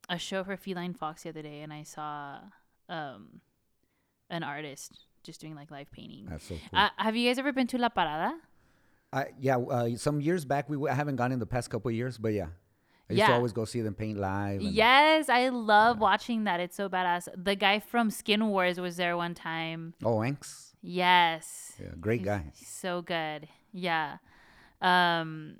[0.09, 2.39] a show for Feline Fox the other day and I saw
[2.89, 3.41] um
[4.31, 6.27] an artist just doing like live painting.
[6.29, 6.79] That's so cool.
[6.79, 8.33] Uh, have you guys ever been to La Parada?
[9.12, 11.89] I, yeah, uh, some years back, we w- I haven't gone in the past couple
[11.89, 12.47] of years, but yeah.
[13.09, 13.36] I used to Yeah.
[13.36, 14.62] always go see them paint live.
[14.62, 16.59] Yes, I love watching that.
[16.59, 17.27] It's so badass.
[17.36, 19.93] The guy from Skin Wars was there one time.
[20.03, 20.73] Oh, Anks.
[20.81, 21.73] Yes.
[21.79, 22.51] Yeah, great He's- guy.
[22.55, 23.47] he's so good.
[23.71, 24.17] Yeah.
[24.81, 25.55] Um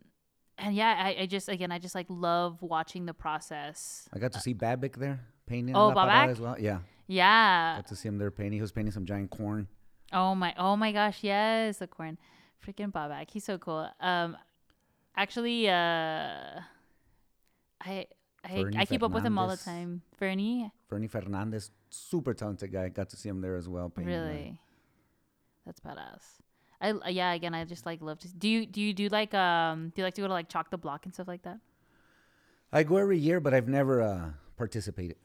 [0.58, 4.08] and yeah, I, I just again I just like love watching the process.
[4.14, 5.76] I got to see Babic there painting.
[5.76, 6.56] Oh, La Parada as well.
[6.60, 7.78] Yeah, Yeah.
[7.78, 8.54] got to see him there painting.
[8.54, 9.68] He was painting some giant corn.
[10.12, 12.18] Oh my oh my gosh, yes, the corn.
[12.66, 13.30] Freaking Bobak.
[13.32, 13.90] He's so cool.
[14.00, 14.38] Um
[15.16, 16.62] actually uh
[17.82, 18.06] I
[18.46, 20.02] I, Fernie I keep up with him all the time.
[20.18, 20.70] Fernie?
[20.90, 22.90] Fernie Fernandez, super talented guy.
[22.90, 23.90] Got to see him there as well.
[23.90, 24.14] Painting.
[24.14, 24.60] Really?
[25.66, 26.24] That's badass.
[26.82, 29.94] I yeah, again I just like love to do you do you do like um
[29.96, 31.60] do you like to go to like chalk the block and stuff like that?
[32.72, 35.18] I go every year, but I've never uh, participated.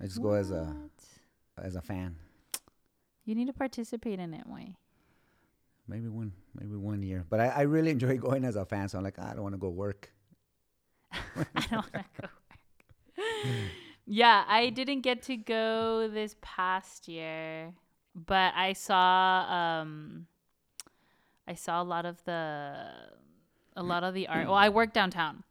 [0.00, 1.01] I just go as a What?
[1.62, 2.16] As a fan.
[3.24, 4.74] You need to participate in it, way.
[5.88, 7.24] Maybe one, maybe one year.
[7.28, 8.88] But I, I really enjoy going as a fan.
[8.88, 10.12] So I'm like, I don't want to go work.
[11.12, 13.68] I don't want to go work.
[14.06, 17.74] yeah, I didn't get to go this past year,
[18.14, 20.26] but I saw um
[21.46, 22.86] I saw a lot of the
[23.76, 24.46] a lot of the art.
[24.46, 25.42] Well, I work downtown.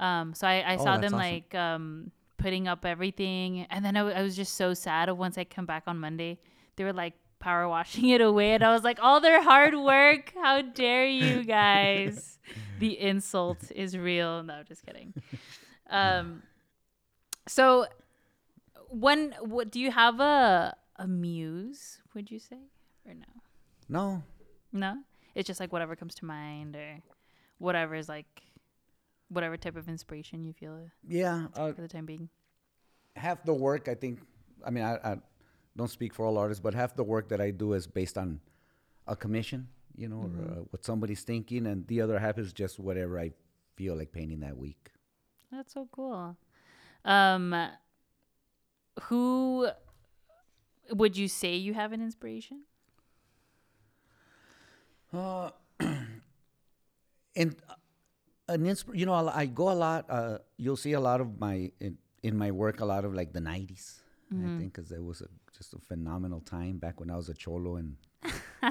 [0.00, 1.18] Um so I, I Oh, saw them awesome.
[1.18, 2.10] like um
[2.44, 5.44] putting up everything and then I, w- I was just so sad of once I
[5.44, 6.38] come back on Monday,
[6.76, 10.32] they were like power washing it away and I was like all their hard work,
[10.42, 12.38] how dare you guys?
[12.80, 14.42] the insult is real.
[14.42, 15.14] No, just kidding.
[15.90, 16.42] Um,
[17.46, 17.86] so
[18.88, 22.00] when what do you have a a muse?
[22.14, 22.56] Would you say
[23.06, 23.32] or no?
[23.88, 24.22] No,
[24.72, 24.96] No,
[25.34, 27.00] it's just like whatever comes to mind or
[27.58, 28.43] whatever is like
[29.28, 31.46] whatever type of inspiration you feel yeah.
[31.54, 32.28] Uh, for the time being.
[33.16, 34.20] half the work I think
[34.64, 35.16] I mean I, I
[35.76, 38.40] don't speak for all artists, but half the work that I do is based on
[39.06, 42.78] a commission, you know, or uh, what somebody's thinking, and the other half is just
[42.78, 43.32] whatever I
[43.76, 44.90] feel like painting that week.
[45.50, 46.36] That's so cool.
[47.04, 47.68] Um,
[49.04, 49.68] who
[50.90, 52.62] would you say you have an inspiration?
[55.12, 55.50] Uh,
[57.36, 57.56] and
[58.48, 60.06] an insp- you know, I I go a lot.
[60.08, 63.32] Uh, you'll see a lot of my in, in my work, a lot of like
[63.32, 64.00] the '90s.
[64.32, 67.34] I think because it was a, just a phenomenal time back when I was a
[67.34, 67.96] cholo and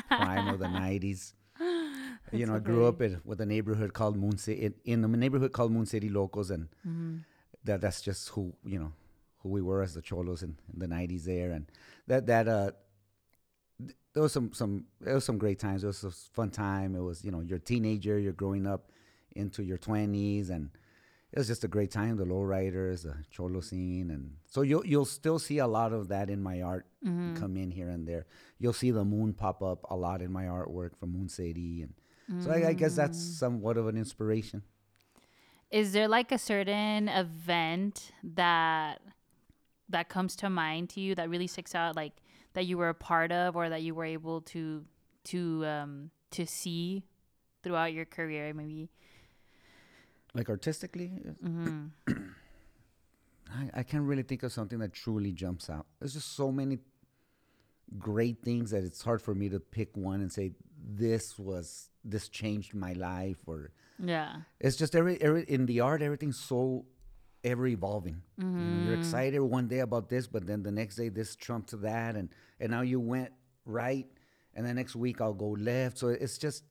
[0.09, 1.33] prime of the '90s.
[2.31, 5.07] you know, I grew up in, with a neighborhood called Moon City, in, in a
[5.17, 6.67] neighborhood called Moon City Locals, and
[7.63, 8.91] that that's just who you know
[9.41, 11.71] who we were as the cholos in, in the '90s there, and
[12.07, 12.71] that that uh
[13.79, 15.83] th- there was some some it was some great times.
[15.83, 16.95] It was a fun time.
[16.95, 18.91] It was you know you're a teenager, you're growing up
[19.35, 20.69] into your 20s, and
[21.31, 22.17] it was just a great time.
[22.17, 26.29] The lowriders, the cholo scene, and so you'll you'll still see a lot of that
[26.29, 26.85] in my art
[27.35, 28.25] come in here and there.
[28.59, 31.93] You'll see the moon pop up a lot in my artwork from Moon City, and
[32.43, 34.63] so I, I guess that's somewhat of an inspiration.
[35.71, 39.01] Is there like a certain event that
[39.89, 42.13] that comes to mind to you that really sticks out, like
[42.53, 44.85] that you were a part of or that you were able to
[45.25, 47.03] to um to see
[47.63, 48.53] throughout your career?
[48.53, 48.89] Maybe.
[50.33, 51.11] Like artistically,
[51.43, 51.87] Mm-hmm.
[53.55, 55.85] I, I can't really think of something that truly jumps out.
[55.99, 56.79] There's just so many
[57.99, 60.51] great things that it's hard for me to pick one and say
[60.83, 64.37] this was this changed my life or Yeah.
[64.59, 66.85] it's just every, every in the art everything's so
[67.43, 71.35] ever evolving know, you're excited one day about this but then the next day this
[71.35, 72.29] trumps that and
[72.59, 73.31] and now you went
[73.65, 74.07] right
[74.55, 76.63] and the next week i'll go left so it's just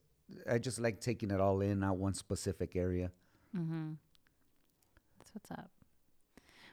[0.51, 3.11] i just like taking it all in not one specific area
[3.53, 5.69] That's what's up.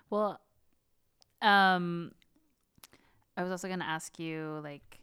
[0.08, 0.40] Well,
[1.42, 2.12] um,
[3.36, 5.00] I was also gonna ask you like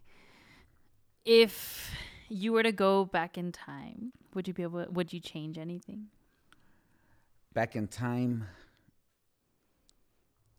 [1.24, 1.90] if
[2.28, 4.84] you were to go back in time, would you be able?
[4.90, 6.06] Would you change anything?
[7.54, 8.46] Back in time,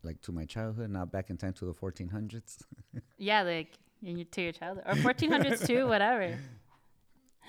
[0.03, 2.63] like to my childhood, not back in time to the 1400s.
[3.21, 6.37] Yeah, like in your, to your childhood or 1400s too, whatever.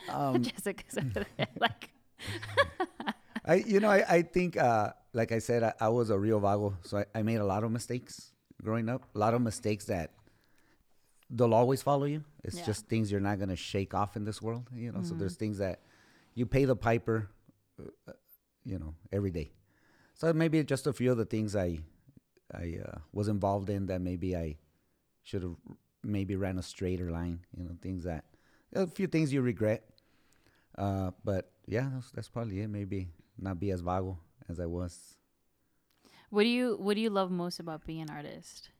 [0.08, 1.90] Um, Jessica's over there, like.
[3.50, 6.38] I, you know, I, I think, uh, like I said, I, I was a real
[6.38, 8.30] vago, so I, I made a lot of mistakes
[8.62, 9.02] growing up.
[9.16, 10.12] A lot of mistakes that
[11.28, 12.22] they'll always follow you.
[12.44, 12.66] It's Yeah.
[12.66, 15.02] just things you're not gonna shake off in this world, you know.
[15.02, 15.80] So there's things that
[16.34, 17.28] you pay the piper,
[18.06, 18.12] uh,
[18.64, 19.50] you know, every day.
[20.14, 21.80] So maybe just a few of the things I,
[22.54, 24.58] I uh, was involved in that maybe I
[25.24, 25.56] should have
[26.04, 27.40] maybe ran a straighter line.
[27.56, 28.26] You know, things that
[28.72, 29.82] a few things you regret.
[30.78, 32.68] Uh, but yeah, that's, that's probably it.
[32.68, 33.08] Maybe
[33.42, 34.18] not be as vago
[34.48, 35.16] as I was.
[36.30, 38.70] What do you What do you love most about being an artist?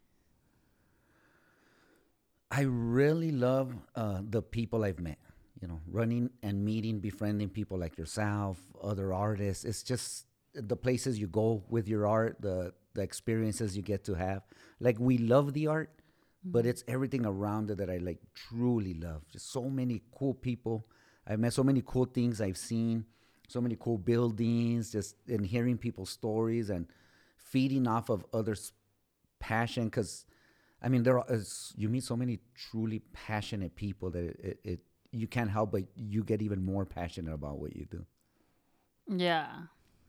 [2.51, 5.19] I really love uh, the people I've met.
[5.61, 9.65] You know, running and meeting, befriending people like yourself, other artists.
[9.65, 14.15] It's just the places you go with your art, the the experiences you get to
[14.15, 14.43] have.
[14.81, 15.91] Like we love the art,
[16.45, 19.29] but it's everything around it that I like truly love.
[19.29, 20.87] Just so many cool people.
[21.27, 23.05] I've met so many cool things I've seen,
[23.51, 26.87] so many cool buildings, just and hearing people's stories and
[27.37, 28.73] feeding off of others'
[29.39, 29.85] passion.
[29.85, 30.25] Because,
[30.83, 31.41] I mean, there are
[31.77, 34.81] you meet so many truly passionate people that it, it, it
[35.13, 38.05] you can't help but you get even more passionate about what you do.
[39.09, 39.49] Yeah.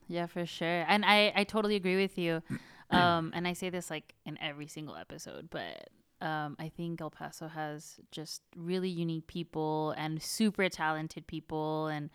[0.08, 0.84] Yeah, for sure.
[0.86, 2.42] And I, I totally agree with you.
[2.90, 5.88] Um, and I say this like in every single episode, but
[6.20, 11.86] um, I think El Paso has just really unique people and super talented people.
[11.86, 12.10] And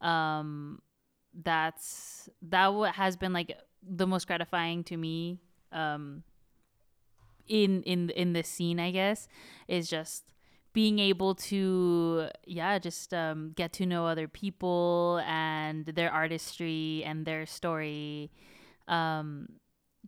[0.00, 0.80] um,
[1.42, 5.40] that's that what has been like the most gratifying to me
[5.72, 6.22] um,
[7.46, 9.28] in in in this scene, I guess,
[9.66, 10.24] is just
[10.72, 17.26] being able to yeah just um, get to know other people and their artistry and
[17.26, 18.30] their story.
[18.86, 19.48] Um,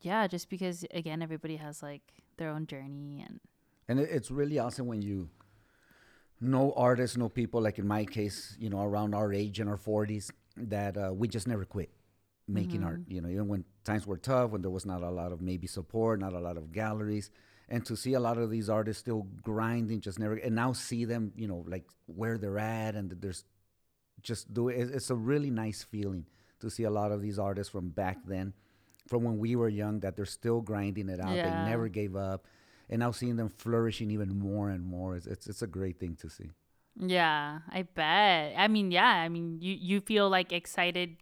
[0.02, 2.02] yeah just because again everybody has like
[2.36, 3.40] their own journey and
[3.88, 5.28] And it's really awesome when you
[6.40, 9.76] know artists, no people, like in my case, you know, around our age in our
[9.76, 11.90] 40s, that uh, we just never quit
[12.48, 13.00] making art.
[13.08, 15.66] You know, even when times were tough, when there was not a lot of maybe
[15.66, 17.30] support, not a lot of galleries.
[17.68, 21.04] And to see a lot of these artists still grinding, just never, and now see
[21.04, 23.44] them, you know, like where they're at, and that there's
[24.22, 24.90] just do it.
[24.92, 26.26] It's a really nice feeling
[26.60, 28.52] to see a lot of these artists from back then,
[29.08, 31.34] from when we were young, that they're still grinding it out.
[31.34, 31.64] Yeah.
[31.64, 32.46] They never gave up,
[32.90, 36.16] and now seeing them flourishing even more and more, it's it's, it's a great thing
[36.20, 36.50] to see.
[36.98, 41.16] yeah i bet i mean yeah i mean you you feel like excited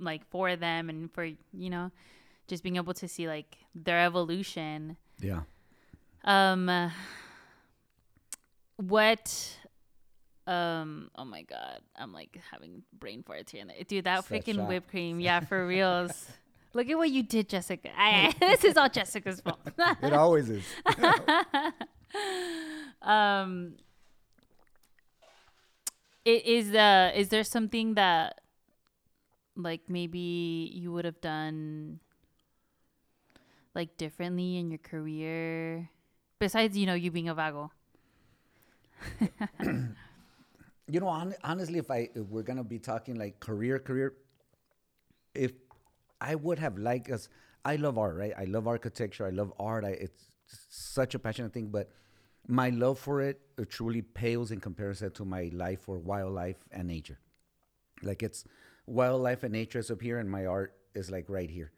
[0.00, 1.92] like for them and for you know
[2.48, 5.42] just being able to see like their evolution Yeah.
[6.24, 6.66] Um,
[8.76, 9.58] what?
[10.46, 11.10] Um.
[11.14, 13.76] Oh my god, I'm like having brain farts here and there.
[13.86, 15.20] Dude, that It's freaking whipped cream.
[15.26, 16.26] Yeah, for reals.
[16.74, 17.90] Look at what you did, Jessica.
[17.96, 19.60] I, this is all Jessica's fault.
[20.02, 20.64] It always is.
[23.02, 23.74] um.
[26.24, 28.40] It is uh is there something that
[29.56, 31.98] like maybe you would have done
[33.74, 35.90] like differently in your career
[36.38, 37.72] besides you know you being a vago
[40.92, 44.14] you know, hon- honestly, if I if we're gonna be talking like career, career,
[45.34, 45.52] if
[46.22, 47.28] I would have liked us,
[47.64, 48.32] I love art, right?
[48.36, 49.26] I love architecture.
[49.26, 49.84] I love art.
[49.84, 51.90] I, it's such a passionate thing, but
[52.48, 57.18] my love for it truly pales in comparison to my life for wildlife and nature.
[58.02, 58.44] Like it's
[58.86, 61.70] wildlife and nature is up here, and my art is like right here.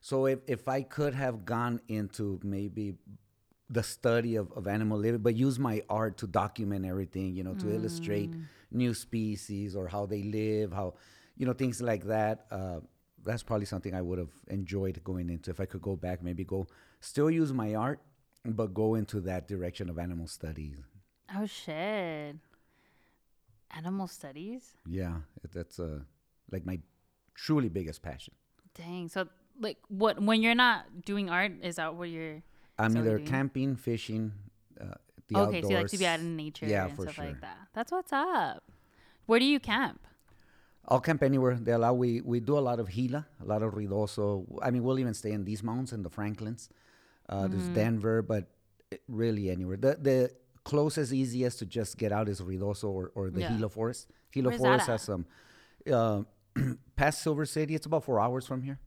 [0.00, 2.94] So if if I could have gone into maybe
[3.70, 7.54] the study of, of animal living, but use my art to document everything, you know,
[7.54, 8.30] to illustrate
[8.72, 10.94] new species or how they live, how,
[11.36, 12.46] you know, things like that.
[12.50, 12.80] Uh,
[13.28, 15.50] that's probably something I would have enjoyed going into.
[15.54, 16.66] If I could go back, maybe go,
[17.00, 18.00] still use my art,
[18.44, 20.78] but go into that direction of animal studies.
[21.36, 22.36] oh shit
[23.76, 25.16] animal studies Yeah,
[25.52, 26.00] that's uh,
[26.50, 26.80] like my
[27.34, 28.34] truly biggest passion.
[28.74, 29.28] dang so
[29.60, 32.42] like what when you're not doing art is that what you're
[32.78, 34.32] I'm either camping, fishing,
[34.80, 34.94] uh,
[35.28, 35.62] the okay outdoors.
[35.64, 37.24] so you like to be out in nature Yeah, and for stuff sure.
[37.26, 38.62] like that that's what's up
[39.26, 40.00] where do you camp
[40.90, 41.54] I'll camp anywhere.
[41.54, 44.46] They allow we we do a lot of Gila, a lot of Ruidoso.
[44.62, 46.68] I mean, we'll even stay in these mountains in the Franklins.
[47.28, 47.52] Uh, Mm-hmm.
[47.52, 48.48] There's Denver, but
[48.90, 49.76] it- really anywhere.
[49.76, 50.30] The the
[50.64, 53.52] closest, easiest to just get out is Ruidoso or, or the Yeah.
[53.52, 54.08] Gila Forest.
[54.32, 55.26] Gila Where's Forest has some.
[55.90, 56.22] Uh,
[56.96, 58.78] past Silver City, it's about four hours from here.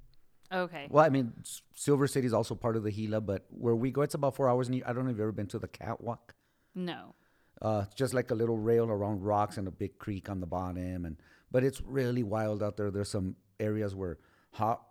[0.52, 3.76] okay Well, I mean, S- Silver City is also part of the Gila, but where
[3.76, 4.68] we go, it's about four hours.
[4.70, 6.34] And I don't know if you've ever been to the catwalk.
[6.76, 7.14] no
[7.62, 11.06] Uh, just like a little rail around rocks and a big creek on the bottom,
[11.06, 11.16] and
[11.52, 12.92] but it's really wild out there.
[12.92, 14.18] There's some areas where
[14.52, 14.82] hot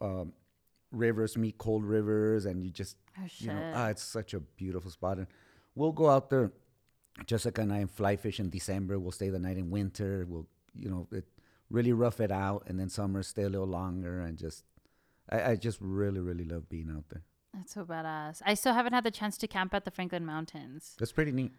[0.00, 0.32] um,
[0.92, 4.90] rivers meet cold rivers, and you just Oh you know, ah, it's such a beautiful
[4.90, 5.18] spot.
[5.18, 5.26] And
[5.74, 6.52] we'll go out there,
[7.26, 8.98] Jessica and I, and fly fish in December.
[8.98, 10.26] We'll stay the night in winter.
[10.28, 11.24] We'll, you know, it
[11.70, 14.64] really rough it out, and then summer stay a little longer, and just,
[15.30, 17.22] I, I just really, really love being out there.
[17.54, 18.42] That's so badass.
[18.44, 20.96] I still haven't had the chance to camp at the Franklin Mountains.
[20.98, 21.52] That's pretty neat.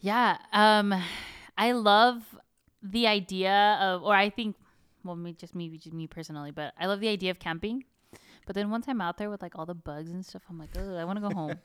[0.00, 0.38] Yeah.
[0.52, 0.92] Um,
[1.56, 2.36] I love
[2.84, 4.54] the idea of, or I think,
[5.02, 7.84] well, me just me, just me personally, but I love the idea of camping.
[8.46, 10.70] But then once I'm out there with like all the bugs and stuff, I'm like,
[10.78, 11.56] oh, I want to go home.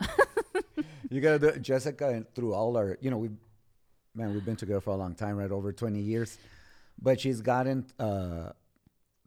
[1.10, 1.60] You gotta do it.
[1.62, 3.30] Jessica and through all our, you know, we,
[4.14, 5.50] man, we've been together for a long time, right?
[5.50, 6.38] Over 20 years.
[7.02, 8.52] But she's gotten uh,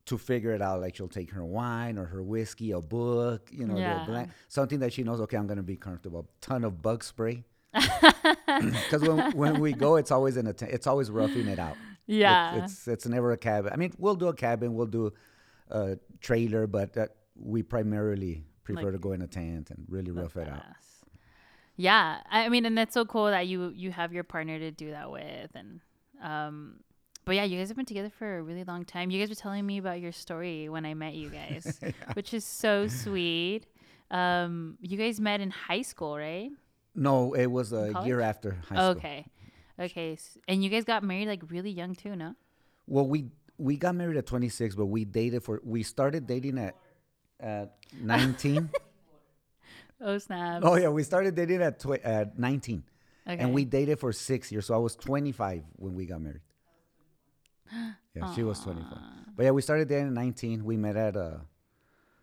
[0.06, 0.80] to figure it out.
[0.80, 4.06] Like she'll take her wine or her whiskey, a book, you know, Yeah.
[4.06, 5.20] blank, something that she knows.
[5.22, 6.22] Okay, I'm gonna be comfortable.
[6.22, 7.44] A ton of bug spray.
[8.46, 10.72] Because when when we go, it's always in a tent.
[10.72, 11.74] It's always roughing it out.
[12.08, 12.64] It- yeah.
[12.64, 13.72] it's it's never a cabin.
[13.74, 15.12] I mean, we'll do a cabin, we'll do
[15.70, 20.12] a trailer, but uh, we primarily prefer Like- to go in a tent and really
[20.12, 20.64] rough it out.
[21.76, 24.92] Yeah, I mean, and that's so cool that you you have your partner to do
[24.92, 25.80] that with, and
[26.22, 26.82] um,
[27.26, 29.10] but yeah, you guys have been together for a really long time.
[29.10, 31.80] You guys were telling me about your story when I met you guys,
[32.14, 33.66] which is so sweet.
[34.12, 36.52] Um, you guys met in high school, right?
[36.96, 38.90] No, it was a year after high school.
[38.98, 39.26] Okay,
[39.80, 40.18] okay,
[40.48, 42.36] and you guys got married like really young too, no?
[42.88, 43.26] Well, we
[43.58, 46.76] we got married at 26, but we dated for we started dating at
[47.40, 48.70] at 19.
[50.02, 50.62] Oh snap!
[50.64, 52.84] oh yeah, we started dating at tw- at 19,
[53.28, 53.42] okay.
[53.42, 54.66] and we dated for six years.
[54.66, 56.42] So I was 25 when we got married.
[58.16, 58.96] Yeah, she was 25.
[59.36, 60.64] But yeah, we started dating at 19.
[60.64, 61.38] We met at uh,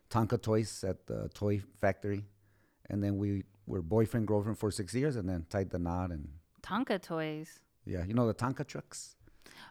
[0.09, 2.25] Tonka Toys at the toy factory,
[2.89, 6.11] and then we were boyfriend girlfriend for six years, and then tied the knot.
[6.11, 6.29] And
[6.63, 7.49] Tonka toys.
[7.87, 9.17] yeah, you know the Tonka trucks.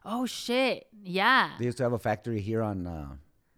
[0.06, 0.88] Oh shit!
[1.04, 1.52] Yeah.
[1.60, 3.10] They used to have a factory here on, uh,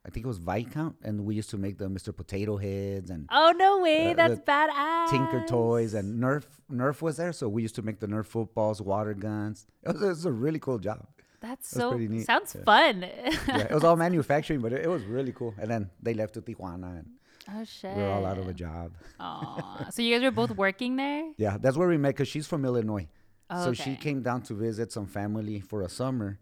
[0.06, 2.16] I think it was Viscount, and we used to make the Mr.
[2.16, 4.12] Potato Heads and Oh no way!
[4.12, 5.10] Uh, That's badass.
[5.12, 6.46] Tinker Toys and Nerf.
[6.72, 9.68] Nerf was there, so we used to make the Nerf footballs, water guns.
[9.84, 11.06] It was, it was a really cool job.
[11.42, 12.26] That's so pretty neat.
[12.26, 12.64] sounds Yeah.
[12.64, 13.02] fun.
[13.02, 15.54] Yeah, it was all manufacturing, but it, it was really cool.
[15.60, 17.08] And then they left to Tijuana, and
[17.50, 17.96] oh shit.
[17.96, 18.94] we were all out of a job.
[19.20, 19.90] Aw.
[19.92, 21.32] so you guys were both working there?
[21.38, 23.08] Yeah, that's where we met because she's from Illinois.
[23.50, 26.40] Oh, So she came down to visit some family for a summer,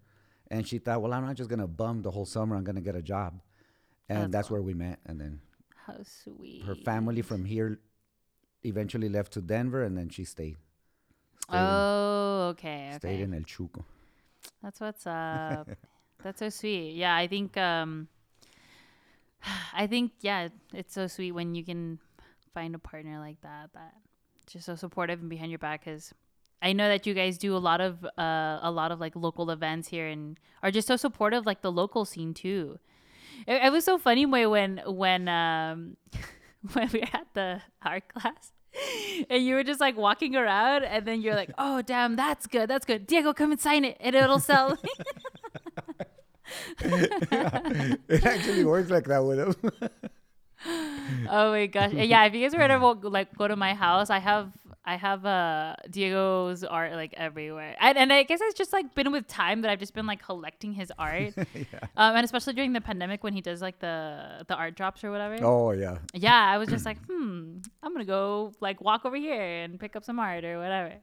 [0.52, 2.56] and she thought, well, I'm not just gonna bum the whole summer.
[2.56, 3.40] I'm gonna get a job,
[4.08, 5.00] and That's that's, where we met.
[5.06, 5.42] And then
[5.86, 6.64] How sweet.
[6.66, 7.80] her family from here
[8.64, 10.58] eventually left to Denver, and then she stayed.
[11.44, 12.92] Stayed, Oh, okay.
[12.98, 13.22] stayed Okay.
[13.24, 13.84] in El Chuco.
[14.62, 15.68] That's what's up.
[16.24, 16.96] That's so sweet.
[16.96, 18.08] Yeah, I think um
[19.74, 22.00] I think yeah, it's so sweet when you can
[22.54, 23.94] find a partner like that that
[24.48, 26.14] just so supportive and behind your back cuz
[26.62, 29.50] I know that you guys do a lot of uh a lot of like local
[29.50, 32.80] events here and are just so supportive like the local scene too.
[33.48, 35.98] It, it was so funny way when when um
[36.74, 38.52] when we were at the art class
[39.30, 42.70] and you were just like walking around and then you're like oh damn that's good
[42.70, 44.78] that's good diego come and sign it and it'll sell
[46.82, 49.56] it actually works like that with him.
[51.30, 54.20] oh my gosh yeah if you guys were ever like go to my house i
[54.20, 54.52] have
[54.84, 59.10] i have uh diego's art like everywhere and, and i guess it's just like been
[59.12, 62.82] with time that i've just been like collecting his art um, and especially during the
[62.82, 66.58] pandemic when he does like the the art drops or whatever oh yeah, yeah i
[66.58, 70.20] was just like hmm i'm gonna go like walk over here and pick up some
[70.20, 70.94] art or whatever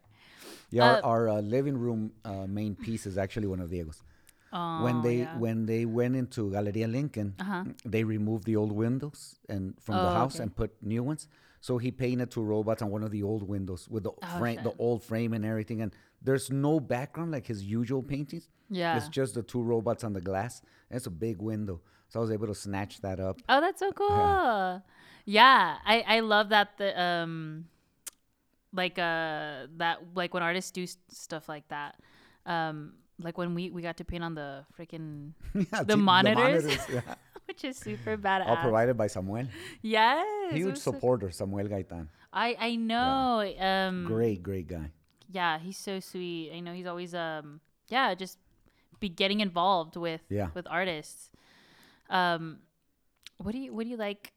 [0.71, 0.85] yeah.
[0.85, 4.03] Uh, our, our uh, living room uh, main piece is actually one of Diego's.
[4.57, 5.39] Oh, when they yeah.
[5.45, 7.65] when they went into Galeria Lincoln, Uh-huh.
[7.85, 10.45] they removed the old windows and from the Oh, house okay.
[10.45, 11.29] and put new ones.
[11.61, 14.61] So he painted two robots on one of the old windows with the Oh, frame,
[14.63, 15.83] the old frame and everything.
[15.83, 15.91] And
[16.23, 18.49] there's no background like his usual paintings.
[18.71, 20.63] yeah It's just the two robots on the glass.
[20.91, 23.37] And it's a big window, so I was able to snatch that up.
[23.49, 24.83] Oh, that's so cool.
[25.39, 27.67] Yeah, I I love that the um
[28.73, 31.97] like uh that like when artists do s- stuff like that.
[32.45, 36.65] Um like when we we got to paint on the freaking Yeah, The see, monitors?
[36.93, 37.01] yeah.
[37.47, 38.47] which is super badass.
[38.49, 39.47] All provided by Samuel.
[39.83, 40.53] Yes.
[40.53, 42.09] Huge was so- supporter, Samuel Gaitan.
[42.33, 43.41] I I know.
[43.59, 44.91] Um Great, great guy.
[45.31, 46.53] yeah, he's so sweet.
[46.53, 48.39] I know he's always um yeah, just
[49.01, 50.49] be getting involved with Yeah.
[50.55, 51.31] with artists.
[52.11, 52.59] Um
[53.39, 54.33] what do you what do you like?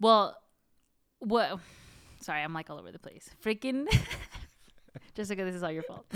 [0.00, 0.36] Well,
[1.20, 1.58] what
[2.20, 3.28] sorry, I'm like all over the place.
[3.44, 3.84] Freaking
[5.14, 6.06] Jessica, this is all your fault.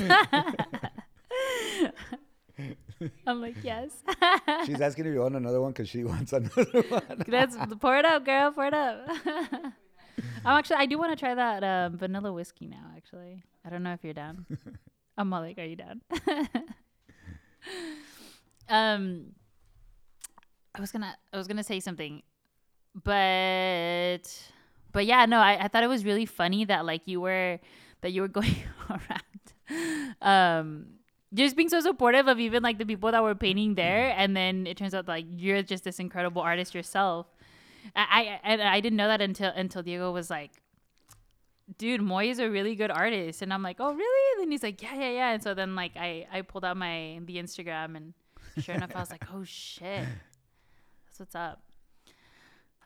[3.27, 3.91] I'm like, yes.
[4.67, 7.25] She's asking if you want another one because she wants another one.
[7.27, 8.53] That's pour it up, girl.
[8.53, 9.09] Pour it up.
[10.45, 12.93] I'm actually I do want to try that um, vanilla whiskey now.
[12.97, 12.99] Actually.
[13.19, 13.43] actually.
[13.65, 14.47] I don't know if you're down.
[15.17, 16.01] I'm all like, are you down?
[18.69, 19.27] um,
[20.75, 22.23] I was gonna, I was gonna say something,
[22.95, 24.21] but,
[24.93, 27.59] but yeah, no, I, I thought it was really funny that like you were,
[28.01, 28.57] that you were going
[28.91, 30.87] around, um,
[31.35, 34.67] just being so supportive of even like the people that were painting there, and then
[34.67, 37.27] it turns out like you're just this incredible artist yourself.
[37.95, 40.51] I, I, I didn't know that until until Diego was like,
[41.77, 43.43] dude, Moy is a really good artist.
[43.43, 44.43] And I'm like, oh, really?
[44.43, 45.31] And he's like, yeah, yeah, yeah.
[45.33, 48.15] And so then like I, I pulled out my the Instagram and
[48.63, 50.07] sure enough, I was like, oh shit,
[51.07, 51.63] that's what's up.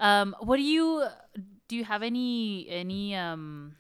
[0.01, 1.07] Um, what do you
[1.69, 1.77] do?
[1.77, 3.77] You have any any um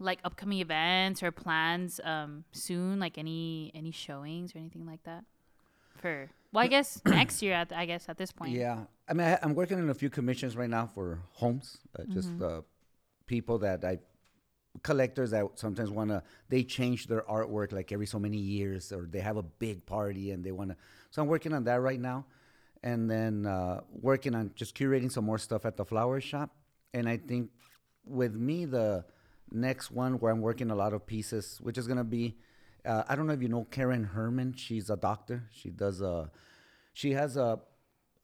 [0.00, 2.98] like upcoming events or plans um soon?
[2.98, 5.24] Like any any showings or anything like that?
[5.98, 7.54] For well, I guess next year.
[7.54, 8.52] At I guess at this point.
[8.52, 12.04] Yeah, I mean, I, I'm working on a few commissions right now for homes, uh,
[12.12, 12.62] just uh,
[13.26, 13.98] people that I
[14.82, 19.08] collectors that sometimes want to they change their artwork like every so many years or
[19.10, 20.76] they have a big party and they want to
[21.10, 22.24] so i'm working on that right now
[22.82, 26.50] and then uh, working on just curating some more stuff at the flower shop
[26.94, 27.50] and i think
[28.04, 29.04] with me the
[29.50, 32.36] next one where i'm working a lot of pieces which is going to be
[32.84, 36.30] uh, i don't know if you know karen herman she's a doctor she does a
[36.92, 37.58] she has a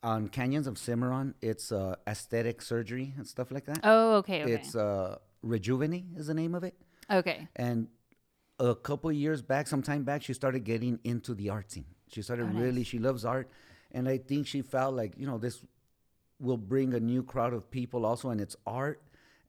[0.02, 4.52] on canyons of cimarron it's uh, aesthetic surgery and stuff like that Oh, okay, okay.
[4.52, 6.74] it's uh, Rejuvenate is the name of it.
[7.10, 7.48] okay.
[7.56, 7.88] And
[8.58, 11.84] a couple years back, some time back, she started getting into the art scene.
[12.08, 13.48] She started really, she loves art.
[13.92, 15.62] And I think she felt like, you know, this
[16.40, 19.00] will bring a new crowd of people also, and it's art.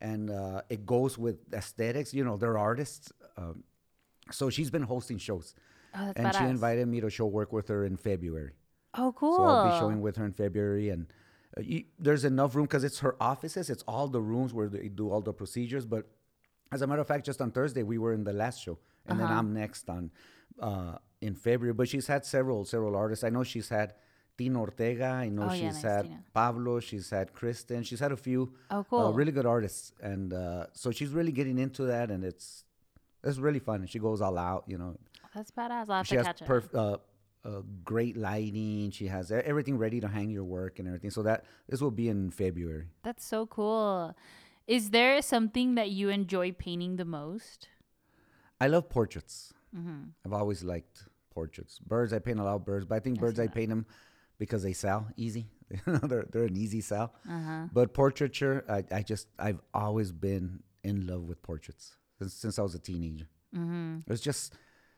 [0.01, 2.13] And uh, it goes with aesthetics.
[2.13, 3.11] You know, they're artists.
[3.37, 3.63] Um,
[4.31, 5.55] so she's been hosting shows.
[5.95, 8.51] Oh, that's and she invited me to show work with her in February.
[8.93, 9.35] Oh, cool.
[9.37, 11.07] So I'll be showing with her in February, and
[11.57, 13.69] uh, you, there's enough room because it's her offices.
[13.69, 15.85] It's all the rooms where they do all the procedures.
[15.85, 16.05] But
[16.71, 18.77] as a matter of fact, just on Thursday we were in the last show,
[19.07, 19.27] and Uh-huh.
[19.29, 20.11] then I'm next on
[20.59, 21.73] uh, in February.
[21.73, 23.23] But she's had several several artists.
[23.23, 23.93] I know she's had
[24.37, 25.05] Tino Ortega.
[25.07, 26.23] I know Oh, yeah, she's nice, had Tina.
[26.33, 26.79] Pablo.
[26.79, 27.83] She's had Kristen.
[27.83, 31.57] She's had a few Oh, uh, really good artists, and uh, so she's really getting
[31.57, 32.63] into that, and it's
[33.23, 33.81] it's really fun.
[33.81, 34.95] And she goes all out, you know
[35.33, 35.87] That's badass.
[35.87, 36.97] Have she has perf- uh,
[37.43, 38.91] uh, great lighting.
[38.91, 41.09] She has everything ready to hang your work and everything.
[41.11, 42.87] So that this will be in February.
[43.03, 44.15] That's so cool.
[44.67, 47.69] Is there something that you enjoy painting the most?
[48.59, 49.53] I love portraits.
[49.75, 50.09] Mm-hmm.
[50.25, 51.79] I've always liked portraits.
[51.79, 53.85] Birds, I paint a lot of birds, but I think birds I paint them
[54.39, 55.47] because they sell easy.
[55.85, 57.13] they're they're an easy sell.
[57.29, 57.65] Uh-huh.
[57.73, 62.61] But portraiture, I, I just I've always been in love with portraits since since I
[62.61, 63.27] was a teenager.
[63.55, 64.11] Mm-hmm.
[64.11, 64.53] It's just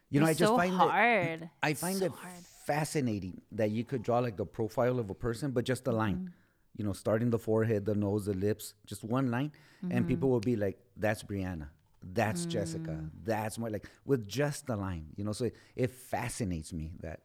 [0.10, 1.50] you know I just so find it hard.
[1.64, 2.34] I find so it hard.
[2.66, 6.16] fascinating that you could draw like the profile of a person, but just a line.
[6.18, 6.34] Mm-hmm.
[6.78, 9.52] You know, starting the forehead, the nose, the lips, just one line,
[9.84, 9.96] Mm-hmm.
[9.96, 11.68] and people will be like, "That's Brianna,
[12.04, 13.10] that's Jessica, Mm.
[13.24, 17.22] that's more like with just the line." You know, so it, it fascinates me that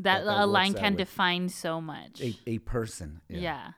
[0.00, 2.20] That, that- a line can define so much.
[2.20, 3.20] a, a person.
[3.28, 3.72] yeah.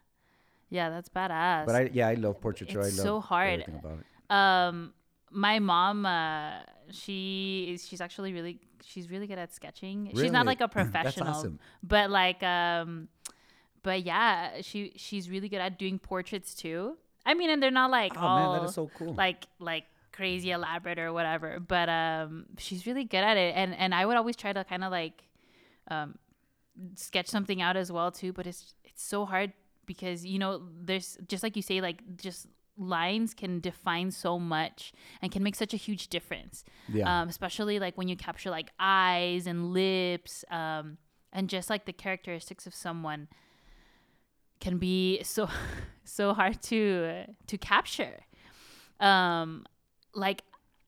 [0.70, 0.88] yeah.
[0.90, 1.66] that's badass.
[1.66, 2.80] But I yeah, I love portraiture.
[2.80, 3.60] It's I love so hard.
[3.60, 4.06] everything about it.
[4.34, 4.94] um
[5.30, 6.60] my mom uh
[6.90, 10.22] she is she's actually really she's really good at sketching Really?
[10.24, 11.58] she's not like a That's professional awesome.
[11.82, 13.08] but like um
[13.82, 17.90] but yeah she she's really good at doing portraits too i mean and they're not
[17.90, 19.14] like Oh all man, that is so cool.
[19.14, 23.94] like like crazy elaborate or whatever but um she's really good at it and and
[23.94, 25.22] i would always try to kind of like
[25.88, 26.14] um
[26.94, 29.52] sketch something out as well too but it's it's so hard
[29.86, 32.46] because you know there's just like you say like just
[32.78, 36.64] lines can define so much and can make such a huge difference.
[36.92, 37.22] Yeah.
[37.22, 40.96] um, especially like when you capture like eyes and lips um,
[41.32, 43.28] and just like the characteristics of someone
[44.60, 45.48] can be so
[46.04, 48.20] so hard to to capture.
[49.00, 49.64] Um
[50.14, 50.42] like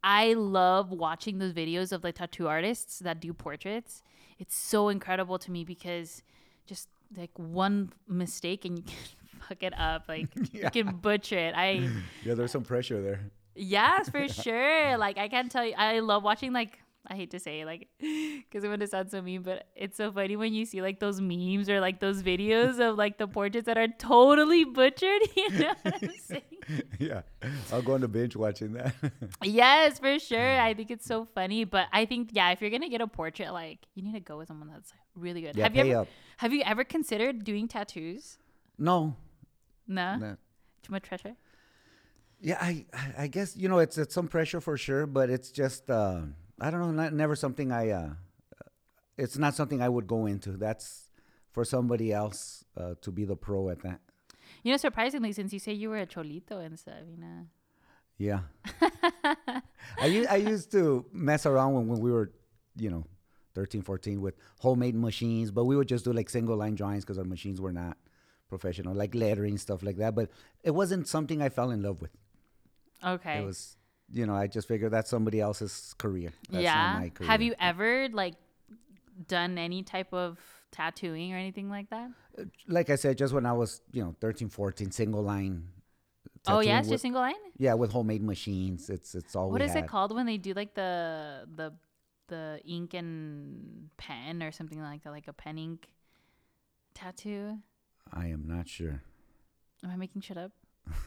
[0.07, 4.03] i love watching those videos of like tattoo artists that do portraits
[4.39, 6.23] it's so incredible to me because
[6.67, 8.95] just like one mistake and you can
[9.49, 11.89] fuck it up like you can butcher it i
[12.25, 13.21] yeah, there's some pressure there.
[13.57, 14.97] Yes, for sure.
[14.97, 16.79] Like I can't tell you, I love watching like
[17.11, 20.11] I hate to say it, like because it would sound so mean, but it's so
[20.11, 23.67] funny when you see like those memes or like those videos of like the portraits
[23.67, 25.21] that are totally butchered.
[25.37, 26.43] You know what I'm saying?
[26.99, 27.21] yeah,
[27.73, 28.95] I'll go on the bench watching that.
[29.43, 30.61] yes, for sure.
[30.61, 33.53] I think it's so funny, but I think yeah, if you're gonna get a portrait,
[33.53, 35.57] like you need to go with someone that's really good.
[35.57, 36.09] Yeah, have you ever up.
[36.39, 38.39] have you ever considered doing tattoos?
[38.79, 39.15] no,
[39.87, 40.37] No, no.
[40.83, 41.37] too much pressure.
[42.41, 45.51] Yeah, I I- I guess you know it's it's some pressure for sure, but it's
[45.51, 46.23] just uh,
[46.61, 48.11] I don't know, not, never something I uh,
[49.17, 50.51] it's not something I would go into.
[50.57, 51.11] That's
[51.53, 54.01] for somebody else uh, to be the pro at that.
[54.63, 57.47] You know, surprisingly, since you say you were a cholito and stuff, you know.
[58.17, 58.41] Yeah,
[60.01, 62.31] I used, I used to mess around when, when we were,
[62.77, 63.05] you know,
[63.57, 67.19] 13, 14 with homemade machines, but we would just do like single line drawings because
[67.19, 67.97] our machines were not
[68.49, 70.15] professional, like lettering, stuff like that.
[70.15, 70.31] But
[70.63, 72.13] it wasn't something I fell in love with.
[73.05, 73.39] Okay.
[73.39, 73.77] It was,
[74.13, 76.33] you know, I just figured that's somebody else's career.
[76.51, 76.99] That's not yeah.
[77.01, 77.29] my career.
[77.29, 78.35] Have you ever like
[79.29, 80.39] done any type of
[80.71, 82.11] tattooing or anything like that?
[82.39, 85.69] Uh, like I said, just when I was, you know, 13, 14, single line.
[86.47, 87.35] oh yeah, it's with- just single line.
[87.57, 88.91] Yeah, with homemade machines.
[88.91, 89.85] It's it's all What is had.
[89.85, 91.73] it called when they do like the the
[92.29, 95.89] the ink and pen or something like that, like a pen ink
[96.95, 97.59] tattoo?
[98.13, 99.03] I am not sure.
[99.83, 100.53] Am I making shit up?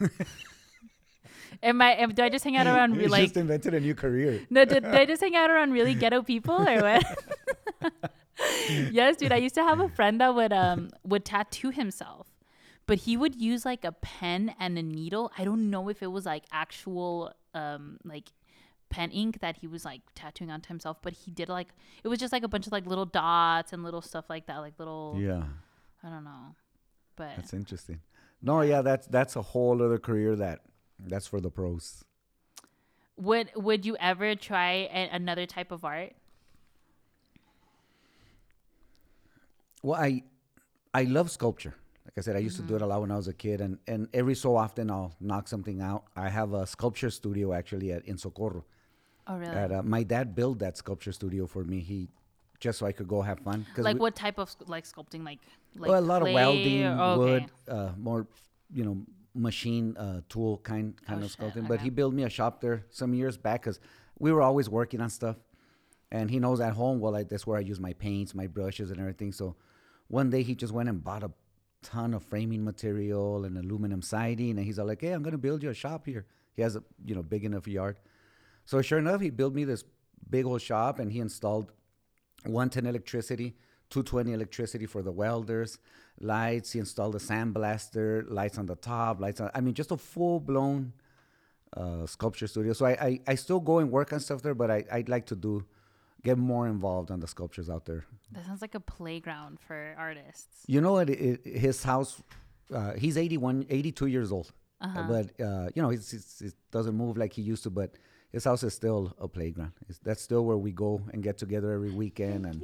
[1.62, 1.92] am I?
[1.96, 3.22] Am, do I just hang out around You like?
[3.24, 4.40] just invented a new career.
[4.50, 7.04] No, did, did I just hang out around really ghetto people or what?
[8.92, 9.32] yes, dude.
[9.32, 12.26] I used to have a friend that would um would tattoo himself,
[12.86, 15.32] but he would use like a pen and a needle.
[15.36, 18.30] I don't know if it was like actual um like
[18.90, 21.68] pen ink that he was like tattooing onto himself, but he did like
[22.04, 24.58] it was just like a bunch of like little dots and little stuff like that,
[24.58, 25.44] like little Yeah,
[26.02, 26.54] I don't know,
[27.16, 28.00] but that's interesting.
[28.40, 30.60] No, yeah, that's that's a whole other career that
[30.98, 32.04] that's for the pros.
[33.16, 36.12] would would you ever try a- another type of art?
[39.82, 40.22] Well, I
[40.94, 41.74] I love sculpture.
[42.04, 42.76] Like I said, I used to do Mm-hmm.
[42.76, 45.46] it a lot when I was a kid, and and every so often I'll knock
[45.48, 46.04] something out.
[46.16, 48.64] I have a sculpture studio actually at in Socorro.
[49.26, 49.52] Oh really?
[49.54, 51.80] At, uh, my dad built that sculpture studio for me.
[51.80, 52.08] He
[52.60, 53.66] just so I could go have fun.
[53.76, 55.38] like we- what type of like sculpting like
[55.76, 57.78] like well, a lot clay of welding, or- oh, wood, okay.
[57.78, 58.26] uh, more
[58.72, 58.96] you know
[59.34, 61.68] machine uh, tool kind kind Oh, of shit, sculpting.
[61.68, 61.84] But okay.
[61.84, 63.80] he built me a shop there some years back because
[64.18, 65.36] we were always working on stuff,
[66.10, 67.00] and he knows at home.
[67.00, 69.32] Well, I, that's where I use my paints, my brushes, and everything.
[69.32, 69.56] So
[70.08, 71.30] one day he just went and bought a
[71.82, 75.62] ton of framing material and aluminum siding, and he's all like, "Hey, I'm gonna build
[75.62, 77.98] you a shop here." He has a you know big enough yard.
[78.64, 79.84] So sure enough, he built me this
[80.28, 81.72] big old shop, and he installed
[82.44, 83.56] 110 electricity,
[83.90, 85.78] 220 electricity for the welders,
[86.20, 86.72] lights.
[86.72, 89.50] He installed a sandblaster, lights on the top, lights on.
[89.54, 90.92] I mean, just a full blown
[91.76, 92.72] uh, sculpture studio.
[92.72, 95.26] So I, I, I still go and work on stuff there, but I, I'd like
[95.26, 95.64] to do
[96.22, 98.04] get more involved on the sculptures out there.
[98.32, 100.64] That sounds like a playground for artists.
[100.66, 101.10] You know what?
[101.10, 102.20] It, it, his house,
[102.74, 104.52] uh, he's 81, 82 years old.
[104.80, 105.04] Uh-huh.
[105.08, 107.94] But, uh, you know, he's, he's, he doesn't move like he used to, but
[108.30, 109.72] his house is still a playground.
[109.88, 112.62] It's, that's still where we go and get together every weekend and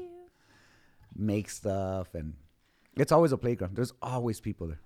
[1.17, 2.15] make stuff.
[2.15, 2.35] And
[2.97, 3.77] it's always a playground.
[3.77, 4.81] There's always people there.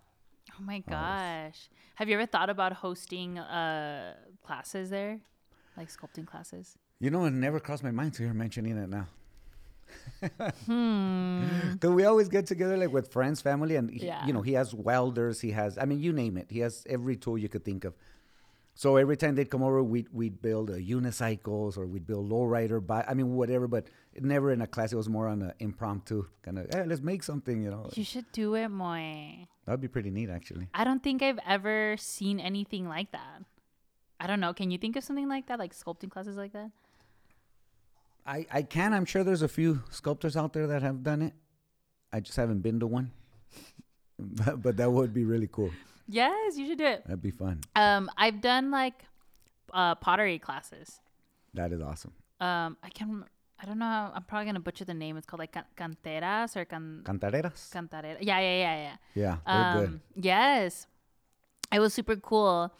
[0.58, 1.68] Oh my gosh.
[1.96, 4.14] Have you ever thought about hosting uh
[4.46, 5.20] classes there?
[5.76, 6.76] Like sculpting classes?
[7.00, 9.06] You know, it never crossed my mind to you're mentioning it now.
[10.66, 11.46] Hmm.
[11.80, 14.26] Cause we always get together like with friends, family, and he, Yeah.
[14.26, 15.40] you know he has welders.
[15.40, 16.46] He has, I mean, you name it.
[16.50, 17.94] He has every tool you could think of.
[18.78, 22.78] So every time they'd come over, we'd we'd build uh, unicycles or we'd build lowrider
[22.86, 23.06] bike.
[23.08, 23.66] I mean, whatever.
[23.66, 23.88] But
[24.20, 24.92] never in a class.
[24.92, 26.68] It was more on an impromptu kind of.
[26.72, 27.60] Hey, let's make something.
[27.60, 29.02] You know, You should do it more.
[29.66, 30.68] that'd be pretty neat, actually.
[30.74, 33.42] I don't think I've ever seen anything like that.
[34.20, 34.54] I don't know.
[34.54, 35.58] Can you think of something like that?
[35.58, 36.70] Like sculpting classes like that?
[38.24, 38.94] I I can.
[38.94, 41.32] I'm sure there's a few sculptors out there that have done it.
[42.12, 43.10] I just haven't been to one.
[44.20, 45.72] but, but that would be really cool.
[46.08, 47.04] Yes, you should do it.
[47.04, 47.60] That'd be fun.
[47.76, 49.04] Um, I've done like
[49.72, 51.00] uh pottery classes.
[51.54, 52.12] That is awesome.
[52.40, 53.24] Um, I can
[53.60, 53.84] I don't know.
[53.86, 55.16] How, I'm probably gonna butcher the name.
[55.16, 57.70] It's called like can- canteras or can Cantareras.
[57.70, 58.16] cantarera.
[58.20, 58.96] Yeah, yeah, yeah, yeah.
[59.14, 59.88] Yeah, they're good.
[59.94, 60.86] Um, yes,
[61.72, 62.72] it was super cool.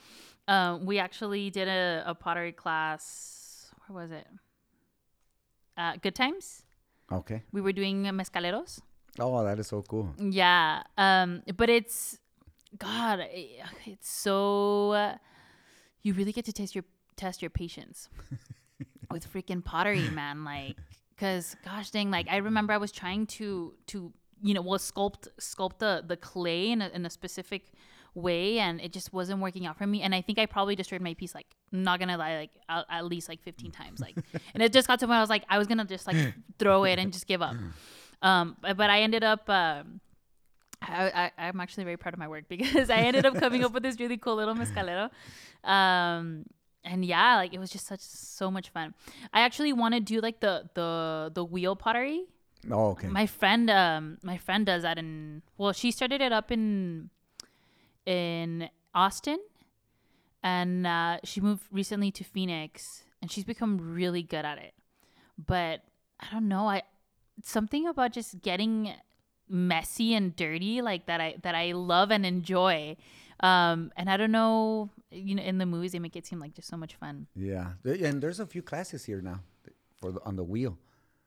[0.46, 3.70] Um, we actually did a, a pottery class.
[3.86, 4.26] Where was it?
[5.76, 6.62] Uh, Good Times.
[7.12, 7.42] Okay.
[7.52, 8.80] We were doing mezcaleros.
[9.18, 10.14] Oh, that is so cool.
[10.18, 10.82] Yeah.
[10.96, 12.18] Um, but it's
[12.76, 13.20] God.
[13.20, 15.16] it- It's so uh,
[16.02, 16.84] you really get to test your
[17.16, 18.08] test your patience
[19.10, 20.44] with freaking pottery, man.
[20.44, 20.76] Like,
[21.16, 24.12] cause gosh dang, like I remember I was trying to to
[24.42, 27.72] you know well sculpt sculpt the the clay in a, in a specific
[28.14, 31.00] way and it just wasn't working out for me and i think i probably destroyed
[31.00, 34.16] my piece like not gonna lie like at, at least like 15 times like
[34.54, 36.16] and it just got to the where i was like i was gonna just like
[36.58, 37.54] throw it and just give up
[38.22, 40.00] um but, but i ended up um
[40.80, 43.72] I, I, I'm actually very proud of my work because I ended up coming up
[43.72, 45.10] with this really cool little mezcalero.
[45.64, 46.44] Um,
[46.84, 48.94] and yeah, like it was just such so much fun.
[49.32, 52.24] I actually want to do like the the the wheel pottery.
[52.70, 53.08] Oh, okay.
[53.08, 55.42] My friend, um, my friend does that in.
[55.56, 57.10] Well, she started it up in
[58.06, 59.38] in Austin,
[60.42, 64.74] and uh, she moved recently to Phoenix, and she's become really good at it.
[65.36, 65.82] But
[66.20, 66.82] I don't know, I
[67.42, 68.94] something about just getting
[69.48, 72.96] messy and dirty like that I that I love and enjoy.
[73.40, 76.54] Um, and I don't know, you know, in the movies they make it seem like
[76.54, 77.26] just so much fun.
[77.36, 79.40] Yeah, and there's a few classes here now
[80.00, 80.76] for the, on the wheel.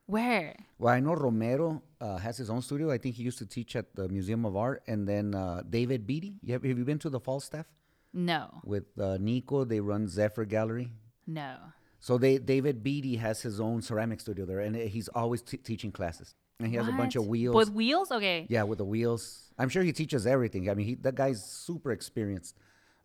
[0.06, 0.56] Where?
[0.78, 2.90] Well, I know Romero uh, has his own studio.
[2.90, 6.06] I think he used to teach at the Museum of Art, and then uh, David
[6.06, 6.34] Beatty.
[6.42, 7.66] You have, have you been to the Falstaff
[8.12, 9.64] No, with uh, Nico?
[9.64, 10.92] They run Zephyr Gallery.
[11.26, 11.56] no.
[12.00, 15.92] So they David Beatty has his own ceramic studio there, and he's always t- teaching
[15.92, 16.34] classes.
[16.62, 17.54] And he has a bunch of wheels.
[17.56, 18.10] With wheels?
[18.10, 18.46] Okay.
[18.48, 19.50] yeah, with the wheels.
[19.58, 20.70] I'm sure he teaches everything.
[20.70, 22.56] I mean, he, that guy's super experienced.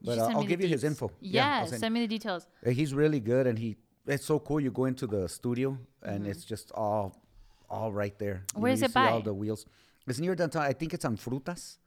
[0.01, 1.11] But uh, I'll give you his info.
[1.19, 2.45] Yeah, I'll send- send me the details.
[2.65, 4.59] uh, He's really good, and he it's so cool.
[4.59, 7.19] You go into the studio, and it's just all
[7.69, 8.35] all right there.
[8.35, 8.61] You Mm-hmm.
[8.61, 9.65] Where know, is you it see All the wheels.
[10.07, 10.61] It's near downtown.
[10.63, 11.77] I think it's on Frutas.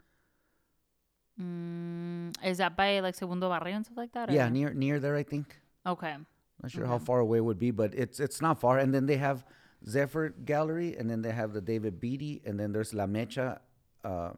[1.40, 4.30] Mm, is that by like Segundo Barrio and stuff like that?
[4.30, 5.16] Yeah, near near there.
[5.16, 5.56] I think.
[5.86, 6.16] Okay.
[6.62, 8.78] Not sure how far away it would be, but it's it's not far.
[8.78, 9.44] And then they have
[9.86, 13.58] Zephyr Gallery, and then they have the David Beatty, and then there's La Mecha
[14.04, 14.30] uh,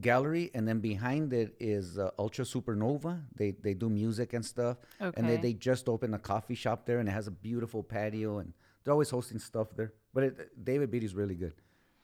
[0.00, 3.20] Gallery, and then behind it is uh, Ultra Supernova.
[3.36, 6.98] They they do music and stuff, and they, they just opened a coffee shop there,
[6.98, 8.52] and it has a beautiful patio, and
[8.84, 9.92] they're always hosting stuff there.
[10.14, 11.54] But it, David Beatty's really good.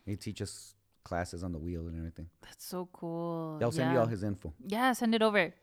[0.05, 0.75] He teaches
[1.05, 2.29] classes on the wheel and everything.
[2.43, 3.59] That's so cool.
[3.63, 3.95] I'll send yeah.
[3.95, 4.53] you all his info.
[4.67, 5.55] Yeah, send it over.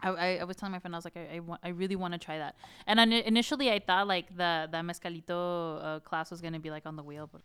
[0.00, 2.12] I, I, I was telling my friend, I was like, I, I, I really want
[2.14, 2.54] to try that.
[2.86, 6.86] And I, initially, I thought like the the mezcalito uh, class was gonna be like
[6.86, 7.42] on the wheel, but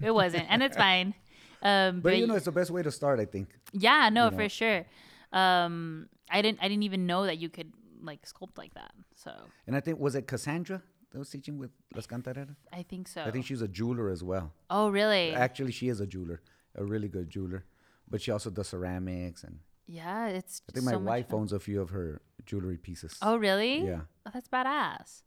[0.00, 1.14] it wasn't, and it's fine.
[1.62, 3.48] Um, But you know, it's the best way to start, I think.
[3.72, 4.36] yeah, no, you know.
[4.36, 4.84] for sure.
[5.32, 7.72] Um, I didn't I didn't even know that you could
[8.02, 8.92] like sculpt like that.
[9.16, 9.32] So
[9.66, 12.54] And I think was it Cassandra that was teaching with Las Cantareras?
[12.72, 13.22] I think so.
[13.22, 14.52] I think she's a jeweler as well.
[14.70, 15.34] oh, really?
[15.34, 16.40] Actually, she is a jeweler,
[16.76, 17.64] a really good jeweler.
[18.10, 19.58] But she also does ceramics, and
[19.88, 20.62] yeah, it's.
[20.68, 23.16] I think so my much wife owns a few of her jewelry pieces.
[23.22, 23.84] Oh, really?
[23.84, 24.02] Yeah.
[24.26, 25.22] Oh, that's badass.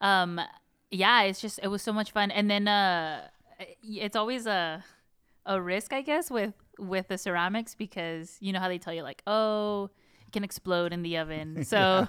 [0.00, 0.40] Um,
[0.90, 3.28] yeah, it's just it was so much fun, and then uh,
[3.82, 4.82] it's always a
[5.44, 9.02] a risk, I guess, with with the ceramics because you know how they tell you
[9.02, 9.90] like, oh,
[10.26, 12.08] it can explode in the oven, so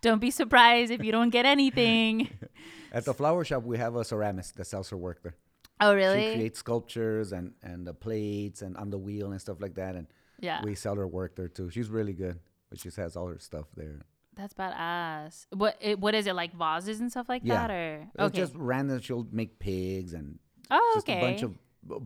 [0.00, 2.28] don't be surprised if you don't get anything.
[2.92, 5.36] At the flower shop, we have a ceramist that sells her work there.
[5.80, 6.30] oh, really?
[6.30, 9.94] She creates sculptures and and the plates and on the wheel and stuff like that.
[9.94, 10.08] And
[10.40, 11.70] Yeah, we sell her work there too.
[11.70, 12.38] She's really good,
[12.68, 14.00] but she has all her stuff there.
[14.36, 15.46] that's badass.
[15.52, 17.66] What it, what is it like vases and stuff like Yeah.
[17.66, 19.00] that, or It's just random.
[19.00, 20.38] She'll make pigs and
[20.70, 21.18] oh, just okay.
[21.18, 21.52] a bunch of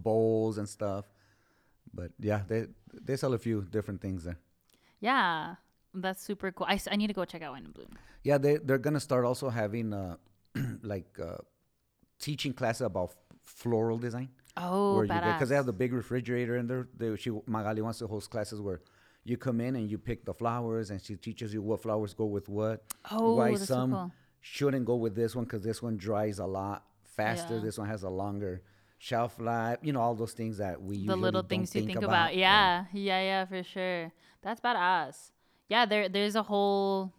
[0.03, 1.05] bowls and stuff.
[1.93, 2.67] But yeah, they
[3.07, 4.39] they sell a few different things there.
[5.01, 5.57] yeah,
[5.95, 6.67] that's super cool.
[6.69, 7.93] I, I need to go check out Wine and Bloom.
[8.25, 10.17] Yeah, they they're gonna start also having uh,
[10.83, 11.39] like uh,
[12.19, 13.13] teaching classes about
[13.45, 14.31] floral design.
[14.57, 15.35] Oh, where you badass.
[15.35, 18.61] because they have the big refrigerator and they're, they she Magali wants to host classes
[18.61, 18.81] where
[19.25, 22.27] you come in and you pick the flowers and she teaches you what flowers go
[22.27, 22.85] with what.
[23.11, 24.13] Oh, why that's so some cool.
[24.41, 27.57] shouldn't go with this one because this one dries a lot faster.
[27.57, 27.63] Yeah.
[27.63, 28.63] This one has a longer
[28.99, 29.79] shelf life.
[29.83, 32.37] You know all those things that we the little things you think think about.
[32.37, 34.13] Yeah, yeah, yeah, for sure.
[34.43, 35.31] That's badass.
[35.69, 37.13] Yeah, there there's a whole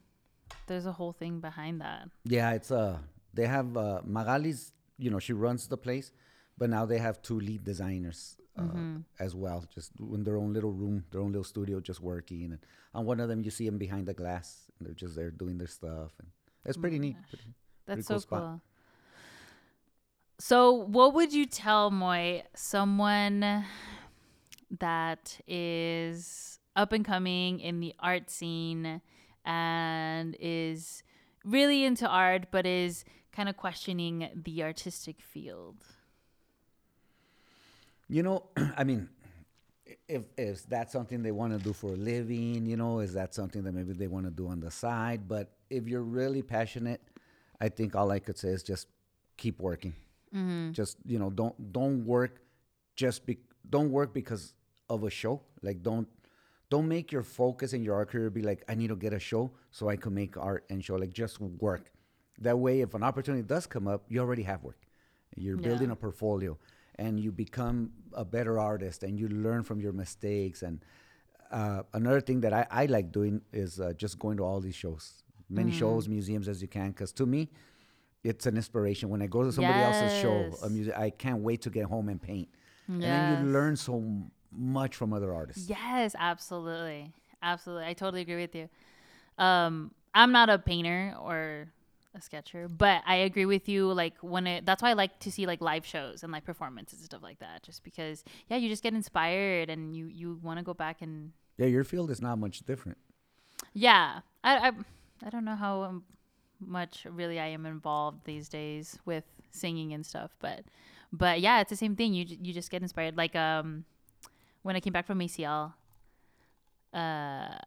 [0.68, 2.10] there's a whole thing behind that.
[2.24, 3.00] Yeah, it's uh
[3.34, 6.12] they have uh Magali's you know she runs the place,
[6.58, 8.98] but now they have two lead designers uh, Mm-hmm.
[9.20, 12.44] as well, just in their own little room, their own little studio, just working.
[12.54, 12.60] And
[12.94, 15.58] on one of them, you see them behind the glass, and they're just there doing
[15.58, 16.30] their stuff, and
[16.64, 17.18] it's pretty neat.
[17.30, 17.54] Pretty-
[17.86, 18.40] That's cool so spot.
[18.42, 18.62] cool.
[20.40, 23.66] So, what would you tell Moy, someone
[24.80, 29.02] that is up and coming in the art scene
[29.46, 31.04] and is
[31.46, 35.78] really into art, but is kind of questioning the artistic field?
[38.08, 38.44] You know,
[38.78, 39.10] I mean,
[40.08, 43.34] if if that's something they want to do for a living, you know, is that
[43.34, 45.28] something that maybe they want to do on the side?
[45.28, 47.02] But if you're really passionate,
[47.60, 48.88] I think all I could say is just
[49.38, 49.94] keep working.
[50.34, 50.72] Mm-hmm.
[50.72, 52.42] Just you know, don't don't work
[52.96, 53.38] just be
[53.70, 54.54] don't work because
[54.90, 55.42] of a show.
[55.62, 56.08] Like don't
[56.70, 59.20] don't make your focus in your art career be like I need to get a
[59.20, 60.96] show so I can make art and show.
[60.96, 61.92] Like just work.
[62.40, 64.80] That way, if an opportunity does come up, you already have work.
[65.38, 66.58] You're building a portfolio,
[66.98, 70.62] and you become a better artist, and you learn from your mistakes.
[70.64, 70.80] And
[71.52, 74.76] uh, another thing that I, I like doing is uh, just going to all these
[74.76, 77.50] shows, many shows, museums as you can, because to me,
[78.24, 79.10] it's an inspiration.
[79.10, 82.10] When I go to somebody else's show, a music, I can't wait to get home
[82.10, 82.50] and paint.
[82.88, 85.70] And then you learn so m- much from other artists.
[85.70, 87.12] Yes, absolutely.
[87.44, 87.86] Absolutely.
[87.86, 88.70] I totally agree with you.
[89.38, 91.68] Um, I'm not a painter or
[92.16, 93.92] a sketcher, but I agree with you.
[93.92, 97.00] Like when it, that's why I like to see like live shows and like performances
[97.00, 100.60] and stuff like that, just because, yeah, you just get inspired and you, you want
[100.60, 102.98] to go back and, Yeah, your field is not much different.
[103.74, 104.72] yeah, I, I,
[105.26, 106.04] I don't know how um,
[106.60, 110.62] much really I am involved these days with singing and stuff, but,
[111.12, 112.14] but yeah, it's the same thing.
[112.14, 113.18] You, you just get inspired.
[113.18, 113.86] Like, um,
[114.64, 115.74] when I came back from ACL,
[116.94, 117.58] uh,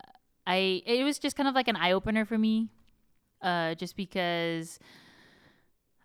[0.47, 2.71] I it was just kind of like an eye opener for me,
[3.43, 4.79] uh, just because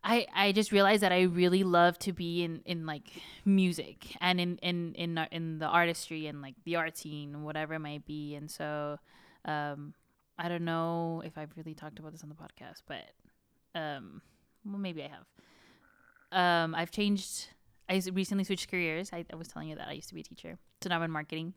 [0.03, 3.09] I I just realized that I really love to be in in like
[3.45, 7.79] music and in in in in the artistry and like the art scene whatever it
[7.79, 8.35] might be.
[8.35, 8.97] And so
[9.45, 9.93] um
[10.37, 14.21] I don't know if I've really talked about this on the podcast but um
[14.65, 16.65] well maybe I have.
[16.65, 17.47] Um I've changed
[17.89, 19.11] I recently switched careers.
[19.13, 21.03] I, I was telling you that I used to be a teacher so now I'm
[21.03, 21.53] in marketing.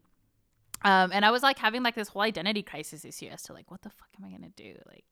[0.85, 3.55] Um and I was like having like this whole identity crisis this year as to
[3.55, 4.74] like what the fuck am I gonna do?
[4.87, 5.05] Like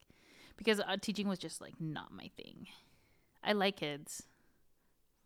[0.57, 2.67] because uh, teaching was just like not my thing
[3.45, 4.23] I like kids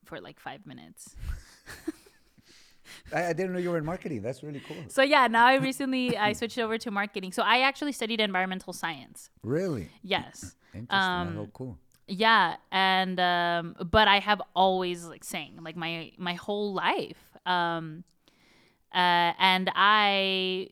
[0.05, 1.15] for like five minutes.
[3.13, 4.21] I, I, didn't know you were in marketing.
[4.21, 4.77] That's really cool.
[4.87, 7.31] So yeah, now I recently I switched over to marketing.
[7.31, 9.29] So I actually studied environmental science.
[9.43, 9.89] Really?
[10.03, 10.55] Yes.
[10.73, 10.99] Interesting.
[10.99, 11.77] Um, oh, cool.
[12.07, 17.37] Yeah, and um, but I have always like sang like my my whole life.
[17.45, 18.03] Um,
[18.93, 20.69] uh, and I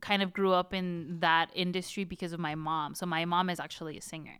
[0.00, 2.94] kind of grew up in that industry because of my mom.
[2.94, 4.38] So my mom is actually a singer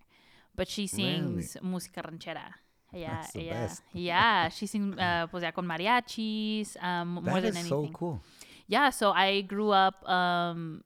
[0.55, 1.73] but she sings really?
[1.73, 2.55] música ranchera.
[2.93, 4.49] Yeah, yeah, yeah.
[4.51, 7.69] She sings uh, pues ya con mariachis, um, more than anything.
[7.69, 8.21] so cool.
[8.67, 10.85] Yeah, so I grew up um,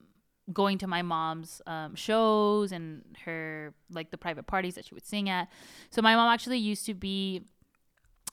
[0.53, 5.07] going to my mom's um, shows and her like the private parties that she would
[5.07, 5.49] sing at.
[5.91, 7.43] So my mom actually used to be,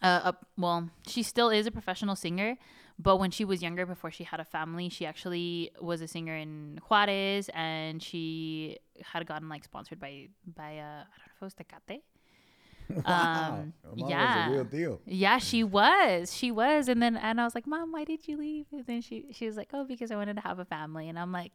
[0.03, 2.57] uh, a, well, she still is a professional singer,
[2.99, 6.35] but when she was younger, before she had a family, she actually was a singer
[6.35, 11.41] in Juarez, and she had gotten like sponsored by by uh, I don't know if
[11.41, 12.01] it was Tecate.
[13.07, 15.01] Wow, um, yeah, real deal.
[15.05, 16.35] Yeah, she was.
[16.35, 19.01] She was, and then and I was like, "Mom, why did you leave?" And then
[19.01, 21.53] she she was like, "Oh, because I wanted to have a family." And I'm like,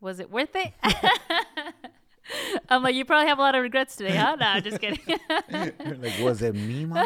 [0.00, 0.72] "Was it worth it?"
[2.68, 5.00] I'm like, "You probably have a lot of regrets today, huh?" No, I'm just kidding.
[5.50, 7.04] like, was it me, mom?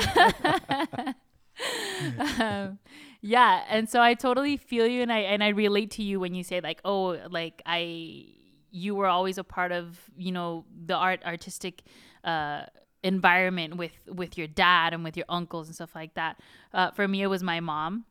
[2.39, 2.79] um,
[3.21, 6.35] yeah and so i totally feel you and i and i relate to you when
[6.35, 8.25] you say like oh like i
[8.71, 11.83] you were always a part of you know the art artistic
[12.25, 12.63] uh
[13.03, 16.41] environment with with your dad and with your uncles and stuff like that.
[16.75, 18.05] Uh, for me it was my mom.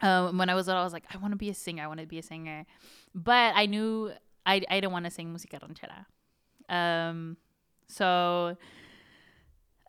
[0.00, 1.86] Um, when i was little i was like i want to be a singer i
[1.86, 2.66] want to be a singer.
[3.14, 4.12] But i knew
[4.44, 6.06] i, I didn't want to sing música ranchera.
[6.68, 7.36] Um
[7.88, 8.56] so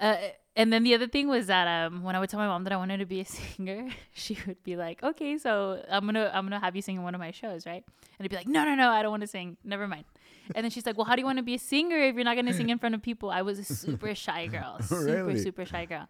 [0.04, 0.18] uh,
[0.56, 2.74] and then the other thing was that um, when I would tell my mom that
[2.74, 6.46] I wanted to be a singer, she would be like, "Okay, so I'm gonna I'm
[6.46, 7.84] gonna have you sing in one of my shows, right?"
[8.20, 9.58] And I'd be like, "No, no, no, I don't want to sing.
[9.64, 10.06] Never mind."
[10.54, 12.26] And then she's like, "Well, how do you want to be a singer if you're
[12.26, 15.40] not gonna sing in front of people?" I was a super shy girl, super really?
[15.40, 16.08] super shy girl.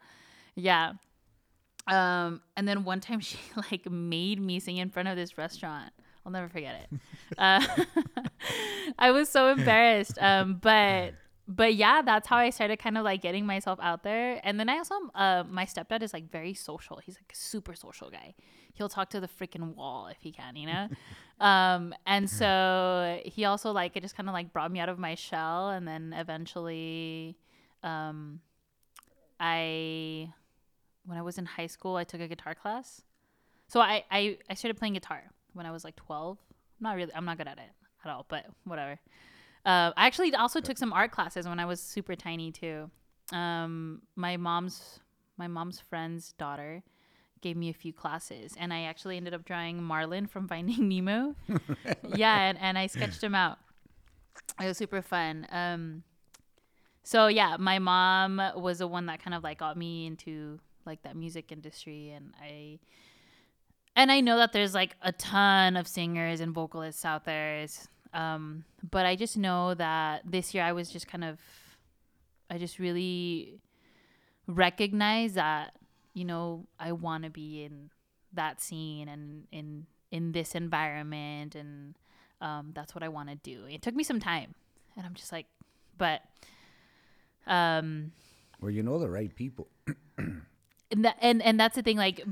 [0.55, 0.93] Yeah.
[1.85, 5.91] Um, and then one time she like made me sing in front of this restaurant.
[6.25, 6.99] I'll never forget it.
[7.37, 7.61] Uh,
[8.97, 10.17] I was so embarrassed.
[10.21, 11.13] Um, but
[11.47, 14.39] but yeah, that's how I started kind of like getting myself out there.
[14.43, 17.01] And then I also, uh, my stepdad is like very social.
[17.03, 18.33] He's like a super social guy.
[18.73, 20.87] He'll talk to the freaking wall if he can, you know?
[21.45, 24.97] um, and so he also like, it just kind of like brought me out of
[24.97, 25.69] my shell.
[25.69, 27.37] And then eventually,
[27.83, 28.39] um,
[29.37, 30.31] I,
[31.05, 33.01] when I was in high school, I took a guitar class.
[33.67, 36.37] So I, I, I started playing guitar when I was like 12.
[36.39, 37.69] I'm not really, I'm not good at it
[38.05, 38.97] at all, but whatever.
[39.65, 42.89] Uh, I actually also took some art classes when I was super tiny too.
[43.31, 44.99] Um, my mom's
[45.37, 46.83] my mom's friend's daughter
[47.41, 51.35] gave me a few classes, and I actually ended up drawing Marlin from Finding Nemo.
[52.15, 53.57] yeah, and, and I sketched him out.
[54.61, 55.47] It was super fun.
[55.51, 56.03] Um,
[57.03, 61.03] so yeah, my mom was the one that kind of like got me into like
[61.03, 62.79] that music industry, and I
[63.95, 67.57] and I know that there's like a ton of singers and vocalists out there.
[67.57, 71.39] It's, um, but I just know that this year I was just kind of,
[72.49, 73.59] I just really
[74.47, 75.73] recognize that,
[76.13, 77.89] you know, I want to be in
[78.33, 81.95] that scene and in in this environment, and
[82.39, 83.65] um, that's what I want to do.
[83.65, 84.53] It took me some time,
[84.95, 85.47] and I'm just like,
[85.97, 86.21] but,
[87.47, 88.11] um,
[88.61, 89.69] well, you know the right people.
[90.17, 90.45] and
[91.05, 92.23] that and and that's the thing, like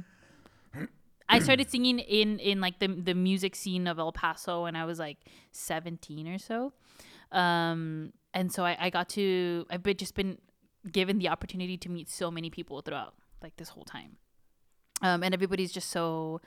[1.32, 4.86] I started singing in in like the the music scene of El Paso when I
[4.86, 5.18] was like
[5.52, 6.74] 17 or so.
[7.32, 10.38] Um, and so I, I got to I've been just been
[10.92, 14.18] given the opportunity to meet so many people throughout like this whole time.
[15.02, 16.42] Um, and everybody's just so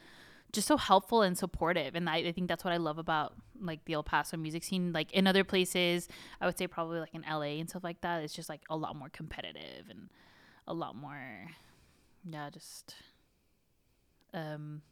[0.52, 3.84] just so helpful and supportive and I, I think that's what i love about like
[3.86, 6.06] the el paso music scene like in other places
[6.40, 8.76] i would say probably like in la and stuff like that it's just like a
[8.76, 10.10] lot more competitive and
[10.68, 11.50] a lot more
[12.30, 12.94] yeah just
[14.34, 14.82] um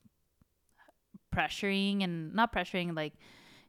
[1.35, 3.15] pressuring and not pressuring like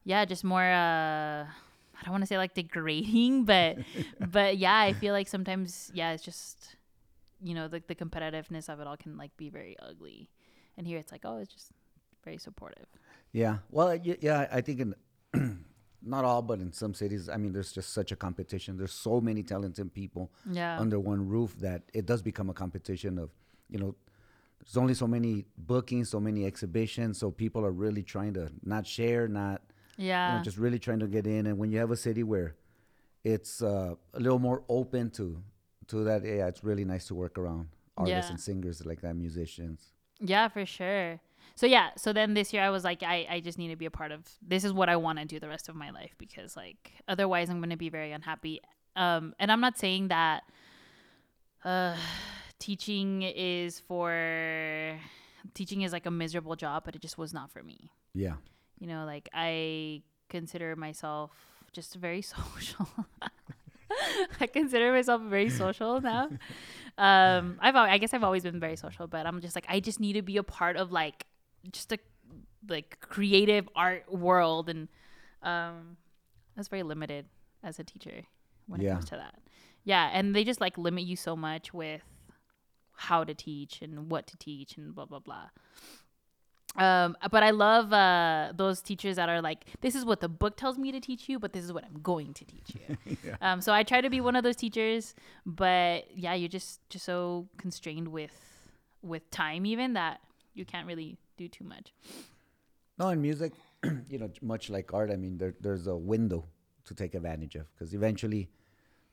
[0.03, 3.77] yeah just more uh i don't want to say like degrading but
[4.19, 6.75] but yeah i feel like sometimes yeah it's just
[7.41, 10.29] you know the, the competitiveness of it all can like be very ugly
[10.77, 11.71] and here it's like oh it's just
[12.23, 12.85] very supportive
[13.33, 13.57] Yeah.
[13.71, 14.93] Well, yeah, I think in
[16.03, 18.77] not all, but in some cities, I mean, there's just such a competition.
[18.77, 20.79] There's so many talented people Yeah.
[20.79, 23.31] under one roof that it does become a competition of,
[23.69, 23.95] you know,
[24.65, 28.87] there's only so many bookings, so many exhibitions, so people are really trying to not
[28.87, 29.61] share, not
[29.97, 30.37] you yeah.
[30.37, 31.45] know, just really trying to get in.
[31.47, 32.55] And when you have a city where
[33.23, 35.41] it's uh, a little more open to
[35.87, 38.31] to that, yeah, it's really nice to work around artists Yeah.
[38.31, 39.91] and singers like that, musicians.
[40.19, 41.19] Yeah, for sure.
[41.55, 43.85] So yeah, so then this year I was like, I, I just need to be
[43.85, 46.15] a part of this is what I want to do the rest of my life
[46.17, 48.61] because like otherwise I'm gonna be very unhappy.
[48.95, 50.43] Um, and I'm not saying that
[51.65, 51.95] uh,
[52.63, 54.97] teaching is for
[55.53, 57.91] teaching is like a miserable job, but it just was not for me.
[58.13, 58.35] Yeah.
[58.79, 61.31] You know, like I consider myself
[61.73, 62.87] just very social.
[64.39, 66.29] I consider myself very social now.
[66.97, 69.99] Um, I've I guess I've always been very social, but I'm just like I just
[69.99, 71.25] need to be a part of like
[71.71, 71.99] just a
[72.69, 74.87] like creative art world, and
[75.41, 75.97] um,
[76.55, 77.25] that's very limited
[77.61, 78.23] as a teacher
[78.67, 79.35] when it comes to that.
[79.83, 82.01] Yeah, and they just like limit you so much with
[83.03, 85.49] how to teach and what to teach and blah blah blah.
[86.75, 90.57] Um, but I love uh, those teachers that are like, this is what the book
[90.57, 92.97] tells me to teach you, but this is what I'm going to teach you.
[93.23, 93.35] Yeah.
[93.41, 95.13] Um, so I try to be one of those teachers,
[95.45, 98.35] but yeah, you're just just so constrained with
[99.01, 100.19] with time even that
[100.53, 101.93] you can't really do too much.
[102.97, 103.53] No, in music,
[104.09, 106.45] you know, much like art, I mean, there, there's a window
[106.85, 108.49] to take advantage of because eventually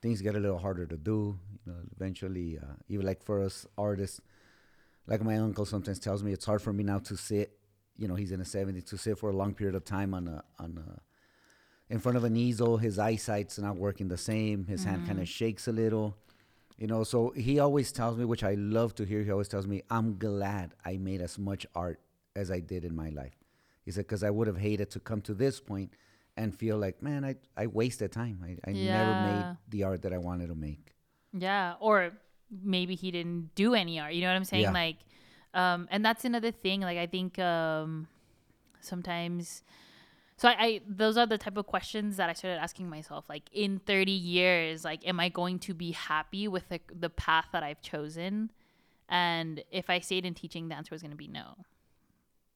[0.01, 1.37] things get a little harder to do.
[1.65, 4.21] You know, eventually, uh, even like for us artists,
[5.07, 7.57] like my uncle sometimes tells me, it's hard for me now to sit.
[7.97, 10.27] You know, he's in his 70s to sit for a long period of time on
[10.27, 12.77] a on a in front of an easel.
[12.77, 14.65] His eyesight's not working the same.
[14.65, 16.15] His hand kind of shakes a little.
[16.77, 19.21] You know, so he always tells me, which I love to hear.
[19.21, 21.99] He always tells me, "I'm glad I made as much art
[22.35, 23.37] as I did in my life."
[23.83, 25.91] He said, because I would have hated to come to this point
[26.37, 28.43] and feel like, man, I, I wasted time.
[28.43, 30.93] I, I never made the art that I wanted to make.
[31.33, 32.11] Yeah, or
[32.63, 34.13] maybe he didn't do any art.
[34.13, 34.63] You know what I'm saying?
[34.63, 34.71] Yeah.
[34.71, 34.97] Like,
[35.53, 36.81] um, and that's another thing.
[36.81, 38.07] Like, I think um,
[38.79, 39.63] sometimes.
[40.37, 43.25] So I, I those are the type of questions that I started asking myself.
[43.29, 47.45] Like, in 30 years, like, am I going to be happy with the, the path
[47.53, 48.51] that I've chosen?
[49.07, 51.57] And if I stayed in teaching, the answer was going to be no.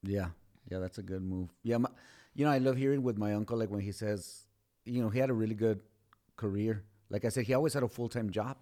[0.02, 0.28] Yeah,
[0.70, 1.50] yeah, that's a good move.
[1.62, 1.90] Yeah, my,
[2.36, 4.46] you know, I love hearing with my uncle, like when he says,
[4.84, 5.80] you know, he had a really good
[6.36, 6.84] career.
[7.10, 8.56] Like I said, he always had a full time job,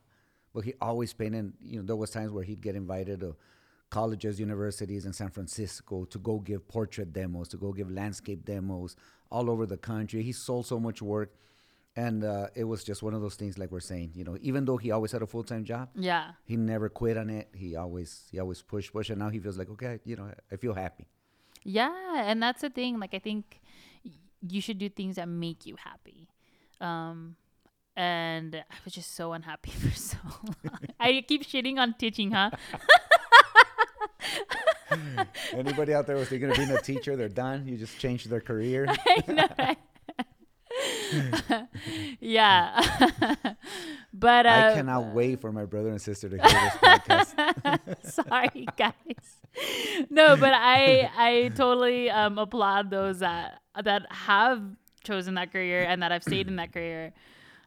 [0.54, 1.52] but he always painted.
[1.60, 3.34] You know, there was times where he'd get invited to
[3.90, 8.96] colleges, universities in San Francisco to go give portrait demos, to go give landscape demos
[9.30, 10.22] all over the country.
[10.22, 11.30] He sold so much work,
[11.96, 13.56] and uh, it was just one of those things.
[13.58, 16.32] Like we're saying, you know, even though he always had a full time job, Yeah.
[16.44, 17.48] he never quit on it.
[17.54, 20.56] He always he always pushed, pushed, and now he feels like okay, you know, I
[20.56, 21.06] feel happy.
[21.64, 22.98] Yeah, and that's the thing.
[23.00, 23.60] Like I think
[24.46, 26.28] you should do things that make you happy.
[26.80, 27.36] Um
[27.96, 30.80] and I was just so unhappy for so long.
[30.98, 32.50] I keep shitting on teaching, huh?
[35.52, 37.66] Anybody out there was thinking of being a teacher, they're done.
[37.66, 38.86] You just changed their career.
[39.06, 39.78] I know, right?
[42.20, 42.80] yeah.
[44.12, 47.80] but uh, I cannot wait for my brother and sister to hear this podcast.
[48.10, 49.40] sorry guys
[50.10, 54.62] no but i i totally um applaud those that that have
[55.02, 57.12] chosen that career and that have stayed in that career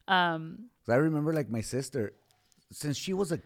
[0.07, 2.13] um I remember, like my sister,
[2.71, 3.39] since she was a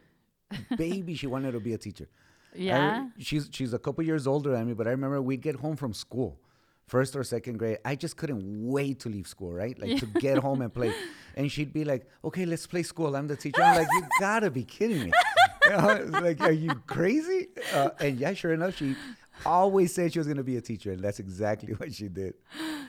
[0.78, 2.08] baby, she wanted to be a teacher.
[2.54, 5.56] I yeah she's she's a couple years older than me, but I remember we'd get
[5.56, 6.40] home from school,
[6.88, 7.80] first or second grade.
[7.86, 9.78] I just couldn't wait to leave school, right?
[9.80, 10.94] Like to get home and play.
[11.34, 13.16] And she'd be like, "Okay, let's play school.
[13.16, 15.12] I'm the teacher." I'm like, "You gotta be kidding me!"
[15.66, 17.48] You know, like, are you crazy?
[17.74, 18.96] Uh, and yeah, sure enough, she
[19.46, 22.36] always said she was gonna be a teacher, and that's exactly what she did.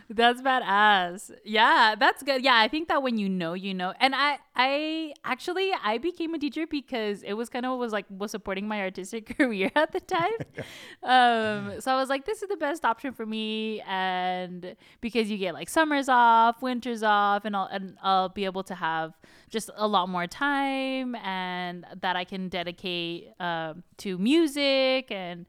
[0.08, 1.30] That's badass.
[1.44, 2.42] Yeah, that's good.
[2.42, 3.94] Yeah, I think that when you know, you know.
[4.00, 8.06] And I I actually I became a teacher because it was kind of was like
[8.10, 10.32] was supporting my artistic career at the time.
[11.02, 15.38] um so I was like this is the best option for me and because you
[15.38, 19.14] get like summers off, winters off and I'll and I'll be able to have
[19.48, 25.46] just a lot more time and that I can dedicate um to music and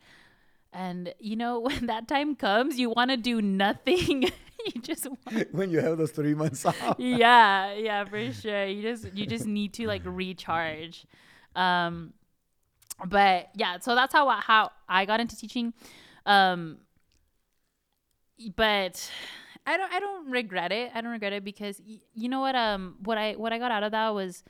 [0.73, 4.25] and you know when that time comes you want to do nothing.
[4.75, 6.95] You just want when you have those three months off.
[6.97, 8.65] yeah yeah for sure.
[8.65, 11.05] You just you just need to like recharge.
[11.53, 12.13] Um
[13.05, 15.73] but yeah so that's how how i got into teaching.
[16.25, 16.77] Um
[18.55, 19.11] but
[19.67, 20.91] i don't i don't regret it.
[20.93, 23.71] I don't regret it because y- you know what um what i what i got
[23.71, 24.43] out of that was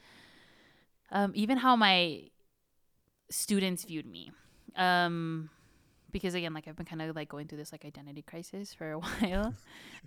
[1.12, 2.24] um even how my
[3.32, 4.32] students viewed me.
[4.76, 5.50] Um
[6.14, 8.91] because again, like I've been kind of like going through this like identity crisis for
[8.94, 9.53] a while.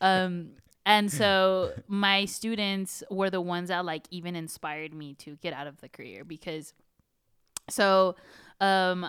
[0.01, 0.53] um,
[0.87, 5.67] and so my students were the ones that like even inspired me to get out
[5.67, 6.73] of the career because
[7.69, 8.15] so
[8.61, 9.05] um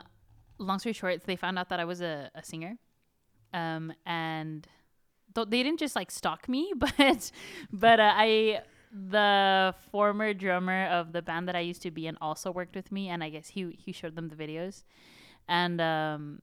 [0.58, 2.78] long story short, they found out that I was a, a singer.
[3.54, 4.68] Um and
[5.36, 7.32] th- they didn't just like stalk me, but
[7.72, 8.62] but uh, I
[8.92, 12.92] the former drummer of the band that I used to be in also worked with
[12.92, 14.84] me and I guess he he showed them the videos.
[15.48, 16.40] And um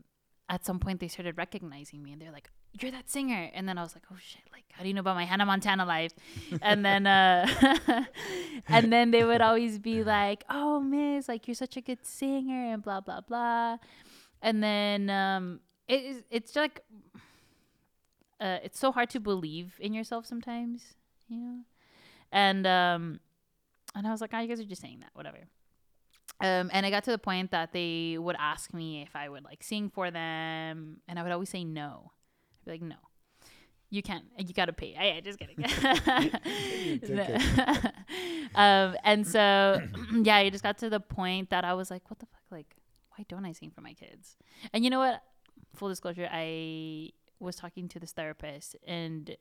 [0.49, 3.79] at some point they started recognizing me and they're like, You're that singer and then
[3.79, 6.13] I was like, Oh shit, like how do you know about my Hannah Montana life?
[6.63, 7.47] and then uh
[8.69, 12.73] and then they would always be like, Oh miss, like you're such a good singer
[12.73, 13.79] and blah blah blah.
[14.43, 16.83] And then um it is it's like
[18.41, 20.95] uh it's so hard to believe in yourself sometimes,
[21.29, 21.59] you know?
[22.31, 23.21] And um
[23.95, 25.39] and I was like, Oh, you guys are just saying that, whatever.
[26.41, 29.45] Um, and I got to the point that they would ask me if I would
[29.45, 32.11] like sing for them, and I would always say no.
[32.61, 32.97] I'd be like, no,
[33.91, 34.25] you can't.
[34.37, 34.97] You gotta pay.
[34.99, 35.57] I, I just kidding.
[38.55, 39.81] um, and so
[40.23, 42.43] yeah, I just got to the point that I was like, what the fuck?
[42.51, 42.77] Like,
[43.17, 44.37] why don't I sing for my kids?
[44.73, 45.23] And you know what?
[45.77, 49.37] Full disclosure, I was talking to this therapist, and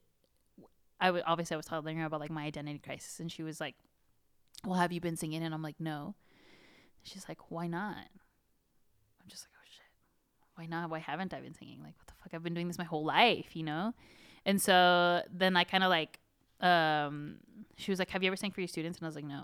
[0.99, 3.59] I w- obviously I was telling her about like my identity crisis, and she was
[3.59, 3.75] like,
[4.65, 6.15] "Well, have you been singing?" And I'm like, "No."
[7.03, 7.97] She's like, why not?
[7.97, 9.91] I'm just like, oh shit,
[10.55, 10.89] why not?
[10.89, 11.79] Why haven't I been singing?
[11.83, 12.33] Like, what the fuck?
[12.33, 13.93] I've been doing this my whole life, you know?
[14.45, 16.19] And so then I kind of like,
[16.61, 17.37] um,
[17.77, 18.99] she was like, have you ever sang for your students?
[18.99, 19.43] And I was like, no.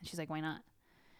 [0.00, 0.60] And she's like, why not?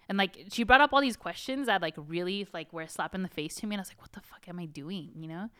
[0.09, 3.15] And like, she brought up all these questions that like really like were a slap
[3.15, 3.75] in the face to me.
[3.75, 5.11] And I was like, what the fuck am I doing?
[5.17, 5.51] You know?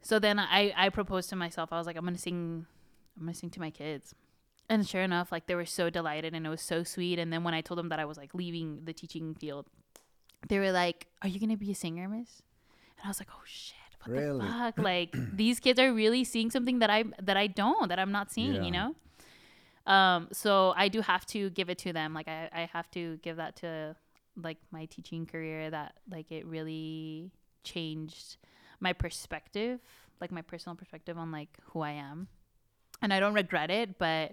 [0.00, 1.72] So then I, I proposed to myself.
[1.72, 2.66] I was like, I'm going to sing,
[3.16, 4.14] I'm going to sing to my kids
[4.68, 7.18] and sure enough like they were so delighted and it was so sweet.
[7.18, 9.66] And then when i told them that i was like leaving the teaching field
[10.48, 12.42] they were like are you gonna be a singer miss?
[12.98, 13.76] And i was like oh shit.
[14.04, 14.46] What Really?
[14.46, 14.78] the fuck?
[14.92, 18.32] Like these kids are really seeing something that i that i don't that i'm not
[18.32, 18.62] seeing Yeah.
[18.62, 18.94] you know?
[19.86, 22.14] Um so i do have to give it to them.
[22.14, 23.94] Like i i have to give that to
[24.36, 27.30] like my teaching career that like it really
[27.64, 28.38] changed
[28.80, 29.78] my perspective
[30.20, 32.26] like my personal perspective on like who i am
[33.02, 34.32] and I don't regret it, but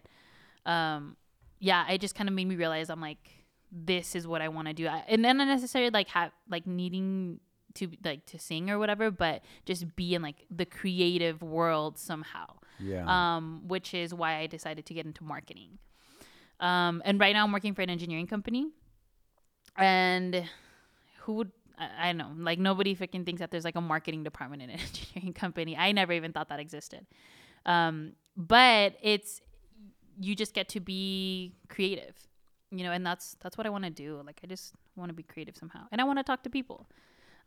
[0.66, 1.18] um,
[1.60, 3.30] yeah, it just kind of made me realize I'm like,
[3.72, 6.66] this is what I want to do, I, and then not necessarily like have like
[6.66, 7.40] needing
[7.76, 12.48] to like to sing or whatever, but just be in like the creative world somehow.
[12.80, 13.04] Yeah.
[13.06, 15.80] Um, which is why I decided to get into marketing.
[16.62, 18.68] Um, and right now I'm working for an engineering company,
[19.78, 20.46] and
[21.22, 24.24] who would I, I don't know, like nobody freaking thinks that there's like a marketing
[24.24, 25.78] department in an engineering company.
[25.78, 27.06] I never even thought that existed.
[27.66, 29.42] Um, but it's
[30.20, 32.16] you just get to be creative
[32.72, 35.14] you know and that's that's what i want to do like i just want to
[35.14, 36.88] be creative somehow and i want to talk to people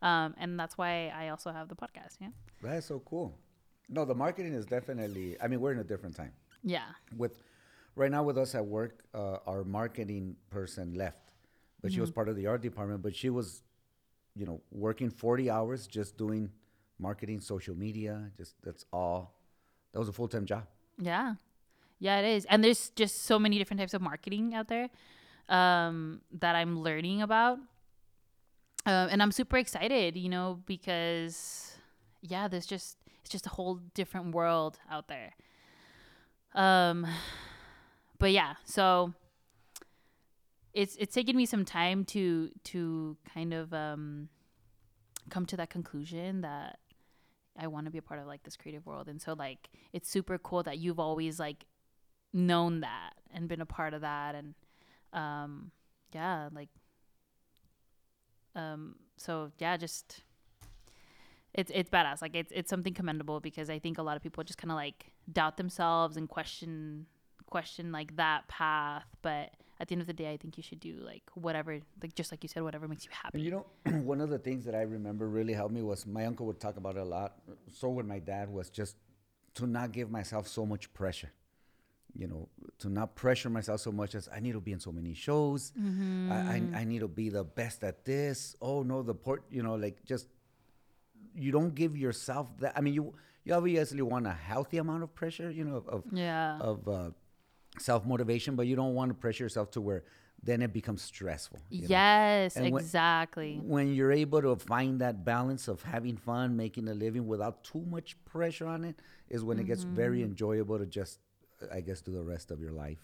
[0.03, 2.29] um, and that's why i also have the podcast yeah
[2.61, 3.33] That's so cool.
[3.89, 5.35] No, the marketing is definitely.
[5.41, 6.31] I mean, we're in a different time.
[6.63, 6.87] yeah
[7.17, 7.39] With
[7.95, 11.25] right now with us at work, uh, our marketing person left,
[11.81, 12.15] but she was Mm-hmm.
[12.15, 13.01] part of the art department.
[13.01, 13.63] But she was,
[14.35, 16.49] you know, working forty hours just doing
[16.97, 18.31] marketing, social media.
[18.37, 19.35] Just that's all.
[19.91, 20.63] That was a full time job.
[20.97, 21.35] Yeah.
[21.99, 22.45] Yeah it is.
[22.45, 24.89] And there's just so many different types of marketing out there
[25.49, 27.59] um, that i'm learning about.
[28.85, 31.77] Um, and i'm super excited you know because
[32.21, 35.33] yeah there's just it's just a whole different world out there.
[36.53, 37.07] Um
[38.19, 39.13] but yeah so
[40.73, 44.29] it's it's taken me some time to to kind of um
[45.29, 46.79] come to that conclusion that
[47.57, 49.07] I want to be a part of like this creative world.
[49.07, 51.65] And so like it's super cool that you've always like
[52.33, 54.35] known that and been a part of that.
[54.35, 54.55] And
[55.13, 55.71] um
[56.13, 56.69] yeah like
[58.55, 60.23] um so yeah just
[61.53, 62.21] it's it's badass.
[62.21, 64.75] Like it's it's something commendable because I think a lot of people just kind of
[64.75, 67.05] like doubt themselves and question
[67.45, 69.05] question like that path.
[69.21, 69.51] But
[69.83, 72.31] at the end of the day I think you should do like whatever like just
[72.31, 73.65] like you said whatever makes you happy And you know,
[74.11, 76.77] one of the things that I remember really helped me was my uncle would talk
[76.77, 77.31] about it a lot.
[77.79, 78.95] So would my dad was just
[79.55, 81.31] to not give myself so much pressure.
[82.21, 82.41] You know,
[82.81, 85.61] to not pressure myself so much as I need to be in so many shows.
[86.35, 88.55] I, I, I need to be the best at this.
[88.61, 89.41] Oh no, the port.
[89.57, 90.27] You know, like just
[91.35, 92.73] you don't give yourself that.
[92.77, 93.03] I mean, you
[93.45, 95.49] you obviously want a healthy amount of pressure.
[95.59, 97.09] You know, of of, yeah of uh,
[97.79, 100.03] self motivation, but you don't want to pressure yourself to where
[100.43, 101.59] then it becomes stressful.
[101.69, 106.87] yes And when- exactly when you're able to find that balance of having fun, making
[106.87, 110.31] a living without too much pressure on it, is when it gets very Mm-hmm.
[110.31, 111.19] enjoyable to just,
[111.71, 112.99] I guess, do the rest of your life.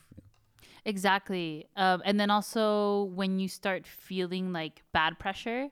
[0.85, 1.67] Exactly.
[1.75, 5.69] Um, and then also when you start feeling like bad pressure,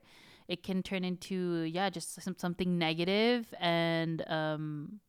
[0.48, 5.00] it can turn into yeah just some, something negative and um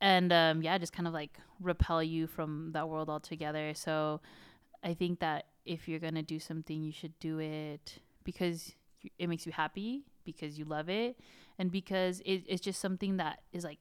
[0.00, 4.20] and um yeah just kind of like repel you from that world altogether so
[4.82, 8.74] i think that if you're gonna do something you should do it because
[9.18, 11.18] it makes you happy because you love it
[11.58, 13.78] and because it, it's just something that is like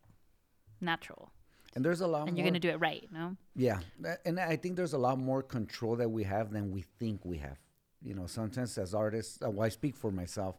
[0.82, 1.32] natural
[1.76, 2.38] And there's a lot and more.
[2.38, 3.80] you're gonna do it right no Yeah,
[4.26, 7.38] and I think there's a lot more control that we have than we think we
[7.38, 7.58] have.
[8.02, 10.56] You know, sometimes as artists, uh, well, I speak for myself.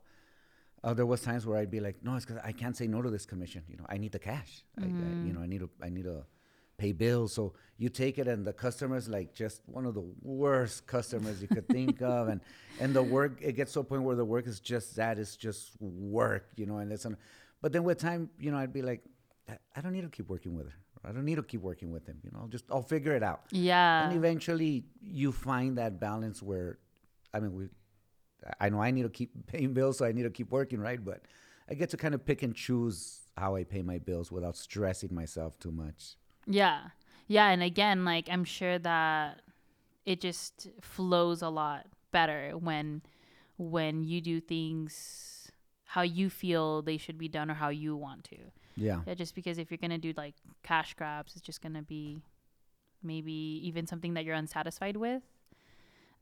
[0.85, 3.01] Uh, there was times where I'd be like, no, it's because I can't say no
[3.01, 3.63] to this commission.
[3.71, 4.65] You know, I need the cash.
[4.79, 6.19] I, I, you know, I need to, I need to
[6.77, 7.33] pay bills.
[7.33, 11.49] So you take it, and the customer's like just one of the worst customers you
[11.49, 12.41] could think of, and
[12.81, 15.37] and the work it gets to a point where the work is just that it's
[15.37, 16.49] just work.
[16.57, 17.17] You know, and it's, an,
[17.63, 19.03] but then with time, you know, I'd be like,
[19.49, 20.75] I, I don't need to keep working with her.
[21.07, 22.19] I don't need to keep working with him.
[22.23, 23.43] You know, I'll just I'll figure it out.
[23.51, 26.79] yeah And eventually, you find that balance where,
[27.33, 27.69] I mean, we,
[28.61, 31.03] I know I need to keep paying bills, so I need to keep working, right?
[31.03, 31.23] But
[31.69, 35.15] I get to kind of pick and choose how I pay my bills without stressing
[35.15, 36.17] myself too much.
[36.47, 36.89] Yeah.
[37.27, 37.49] Yeah.
[37.49, 39.41] And again, like, I'm sure that
[40.05, 43.03] it just flows a lot better when,
[43.57, 45.51] when you do things
[45.87, 48.37] how you feel they should be done or how you want to.
[48.77, 49.15] Yeah, Yeah.
[49.15, 50.35] Just because if you're going to do like
[50.65, 52.19] cash grabs, it's just going to be
[53.03, 55.23] maybe even something that you're unsatisfied with.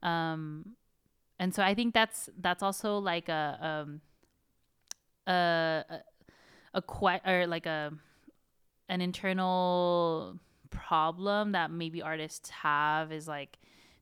[0.03, 0.75] Um,
[1.43, 3.99] and so I think that's, that's also like a, um,
[5.27, 5.83] a,
[6.73, 7.91] a, a or like a,
[8.87, 10.39] an internal
[10.69, 13.57] problem that maybe artists have is like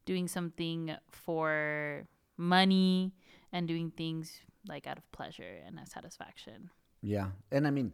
[0.06, 2.06] doing something for
[2.38, 3.12] money
[3.52, 6.70] and doing things like out of pleasure and satisfaction.
[7.02, 7.30] yeah.
[7.52, 7.92] And I mean,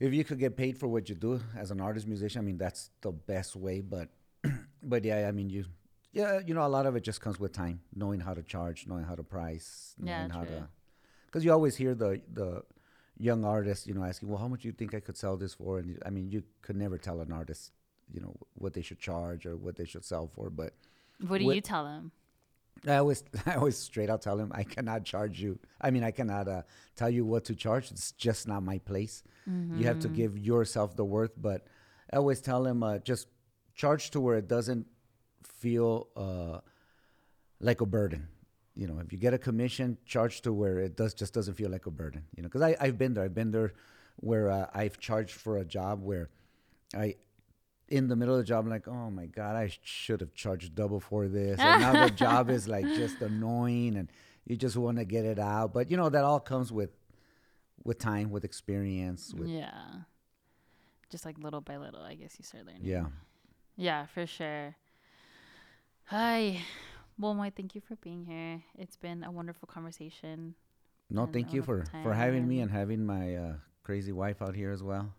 [0.00, 2.58] if you could get paid for what you do as an artist musician, I mean,
[2.58, 3.80] that's the best way.
[3.80, 4.08] But,
[4.82, 5.66] but yeah, I mean, you,
[6.12, 8.86] yeah, you know, a lot of it just comes with time, knowing how to charge,
[8.86, 10.56] knowing how to price, Yeah, knowing how true.
[10.56, 10.68] to,
[11.26, 12.62] because you always hear the the
[13.18, 15.54] young artists, you know, asking, well, how much do you think I could sell this
[15.54, 15.78] for?
[15.78, 17.72] And I mean, you could never tell an artist,
[18.12, 20.48] you know, what they should charge or what they should sell for.
[20.50, 20.72] But
[21.28, 22.12] What do What- you tell them?
[22.86, 25.58] I always, I always straight out tell them, I cannot charge you.
[25.82, 26.62] I mean, I cannot uh,
[26.96, 27.90] tell you what to charge.
[27.90, 29.22] It's just not my place.
[29.76, 31.32] You have to give yourself the worth.
[31.36, 31.66] But
[32.10, 33.28] I always tell them, uh, just
[33.74, 34.86] charge to where it doesn't
[35.42, 36.60] feel uh,
[37.60, 38.28] like a burden.
[38.76, 41.70] You know, if you get a commission, charge to where it does just doesn't feel
[41.70, 42.24] like a burden.
[42.36, 43.24] You know, because I I've been there.
[43.24, 43.72] I've been there
[44.16, 46.30] where uh, I've charged for a job where
[46.94, 47.16] I
[47.88, 50.74] in the middle of the job, I'm like, oh my god, I should have charged
[50.76, 51.58] double for this.
[51.58, 54.10] And now the job is like just annoying, and
[54.46, 55.74] you just want to get it out.
[55.74, 56.90] But you know that all comes with
[57.84, 59.70] with time, with experience, with Yeah.
[61.10, 62.82] Just like little by little, I guess you start learning.
[62.84, 63.06] yeah.
[63.76, 64.76] Yeah, for sure.
[66.10, 66.60] Hi.
[67.20, 68.60] Well, Moi, thank you for being here.
[68.76, 70.56] It's been a wonderful conversation.
[71.08, 73.52] No, thank you for for having me and having my uh,
[73.84, 75.14] crazy wife out here as well.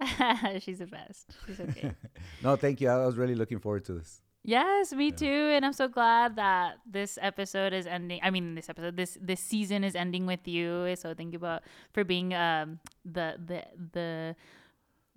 [0.58, 1.36] She's the best.
[1.46, 1.92] She's okay.
[2.42, 2.88] No, thank you.
[2.88, 4.20] I was really looking forward to this.
[4.42, 5.52] yes, me too.
[5.54, 8.18] And I'm so glad that this episode is ending.
[8.22, 10.96] I mean, this episode, this this season is ending with you.
[10.96, 11.62] So thank you about
[11.92, 13.62] for being um the the
[13.92, 14.36] the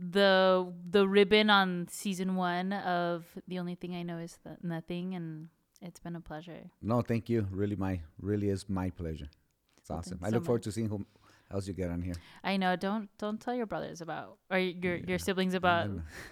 [0.02, 5.14] the the ribbon on season one of the only thing I know is the nothing,
[5.16, 5.50] and
[5.82, 6.70] it's been a pleasure.
[6.82, 7.48] No, thank you.
[7.52, 9.30] Really, my really is my pleasure.
[9.78, 10.20] It's Well, awesome.
[10.24, 10.64] I so look forward much.
[10.66, 11.06] to seeing who
[11.52, 12.16] else you get on here.
[12.44, 12.76] I know.
[12.76, 15.06] Don't don't tell your brothers about or your Yeah.
[15.08, 15.90] your siblings about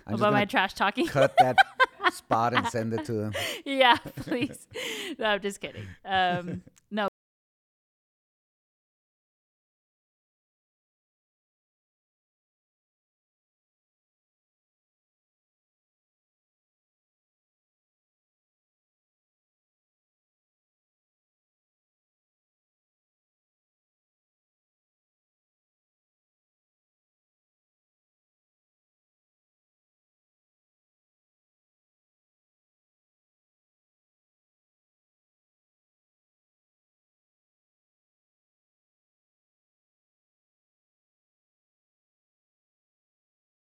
[0.07, 1.07] about my trash talking.
[1.07, 1.57] Cut that
[2.13, 3.33] spot and send it to them.
[3.65, 4.67] yeah, please.
[5.19, 5.85] no, I'm just kidding.
[6.05, 6.63] Um,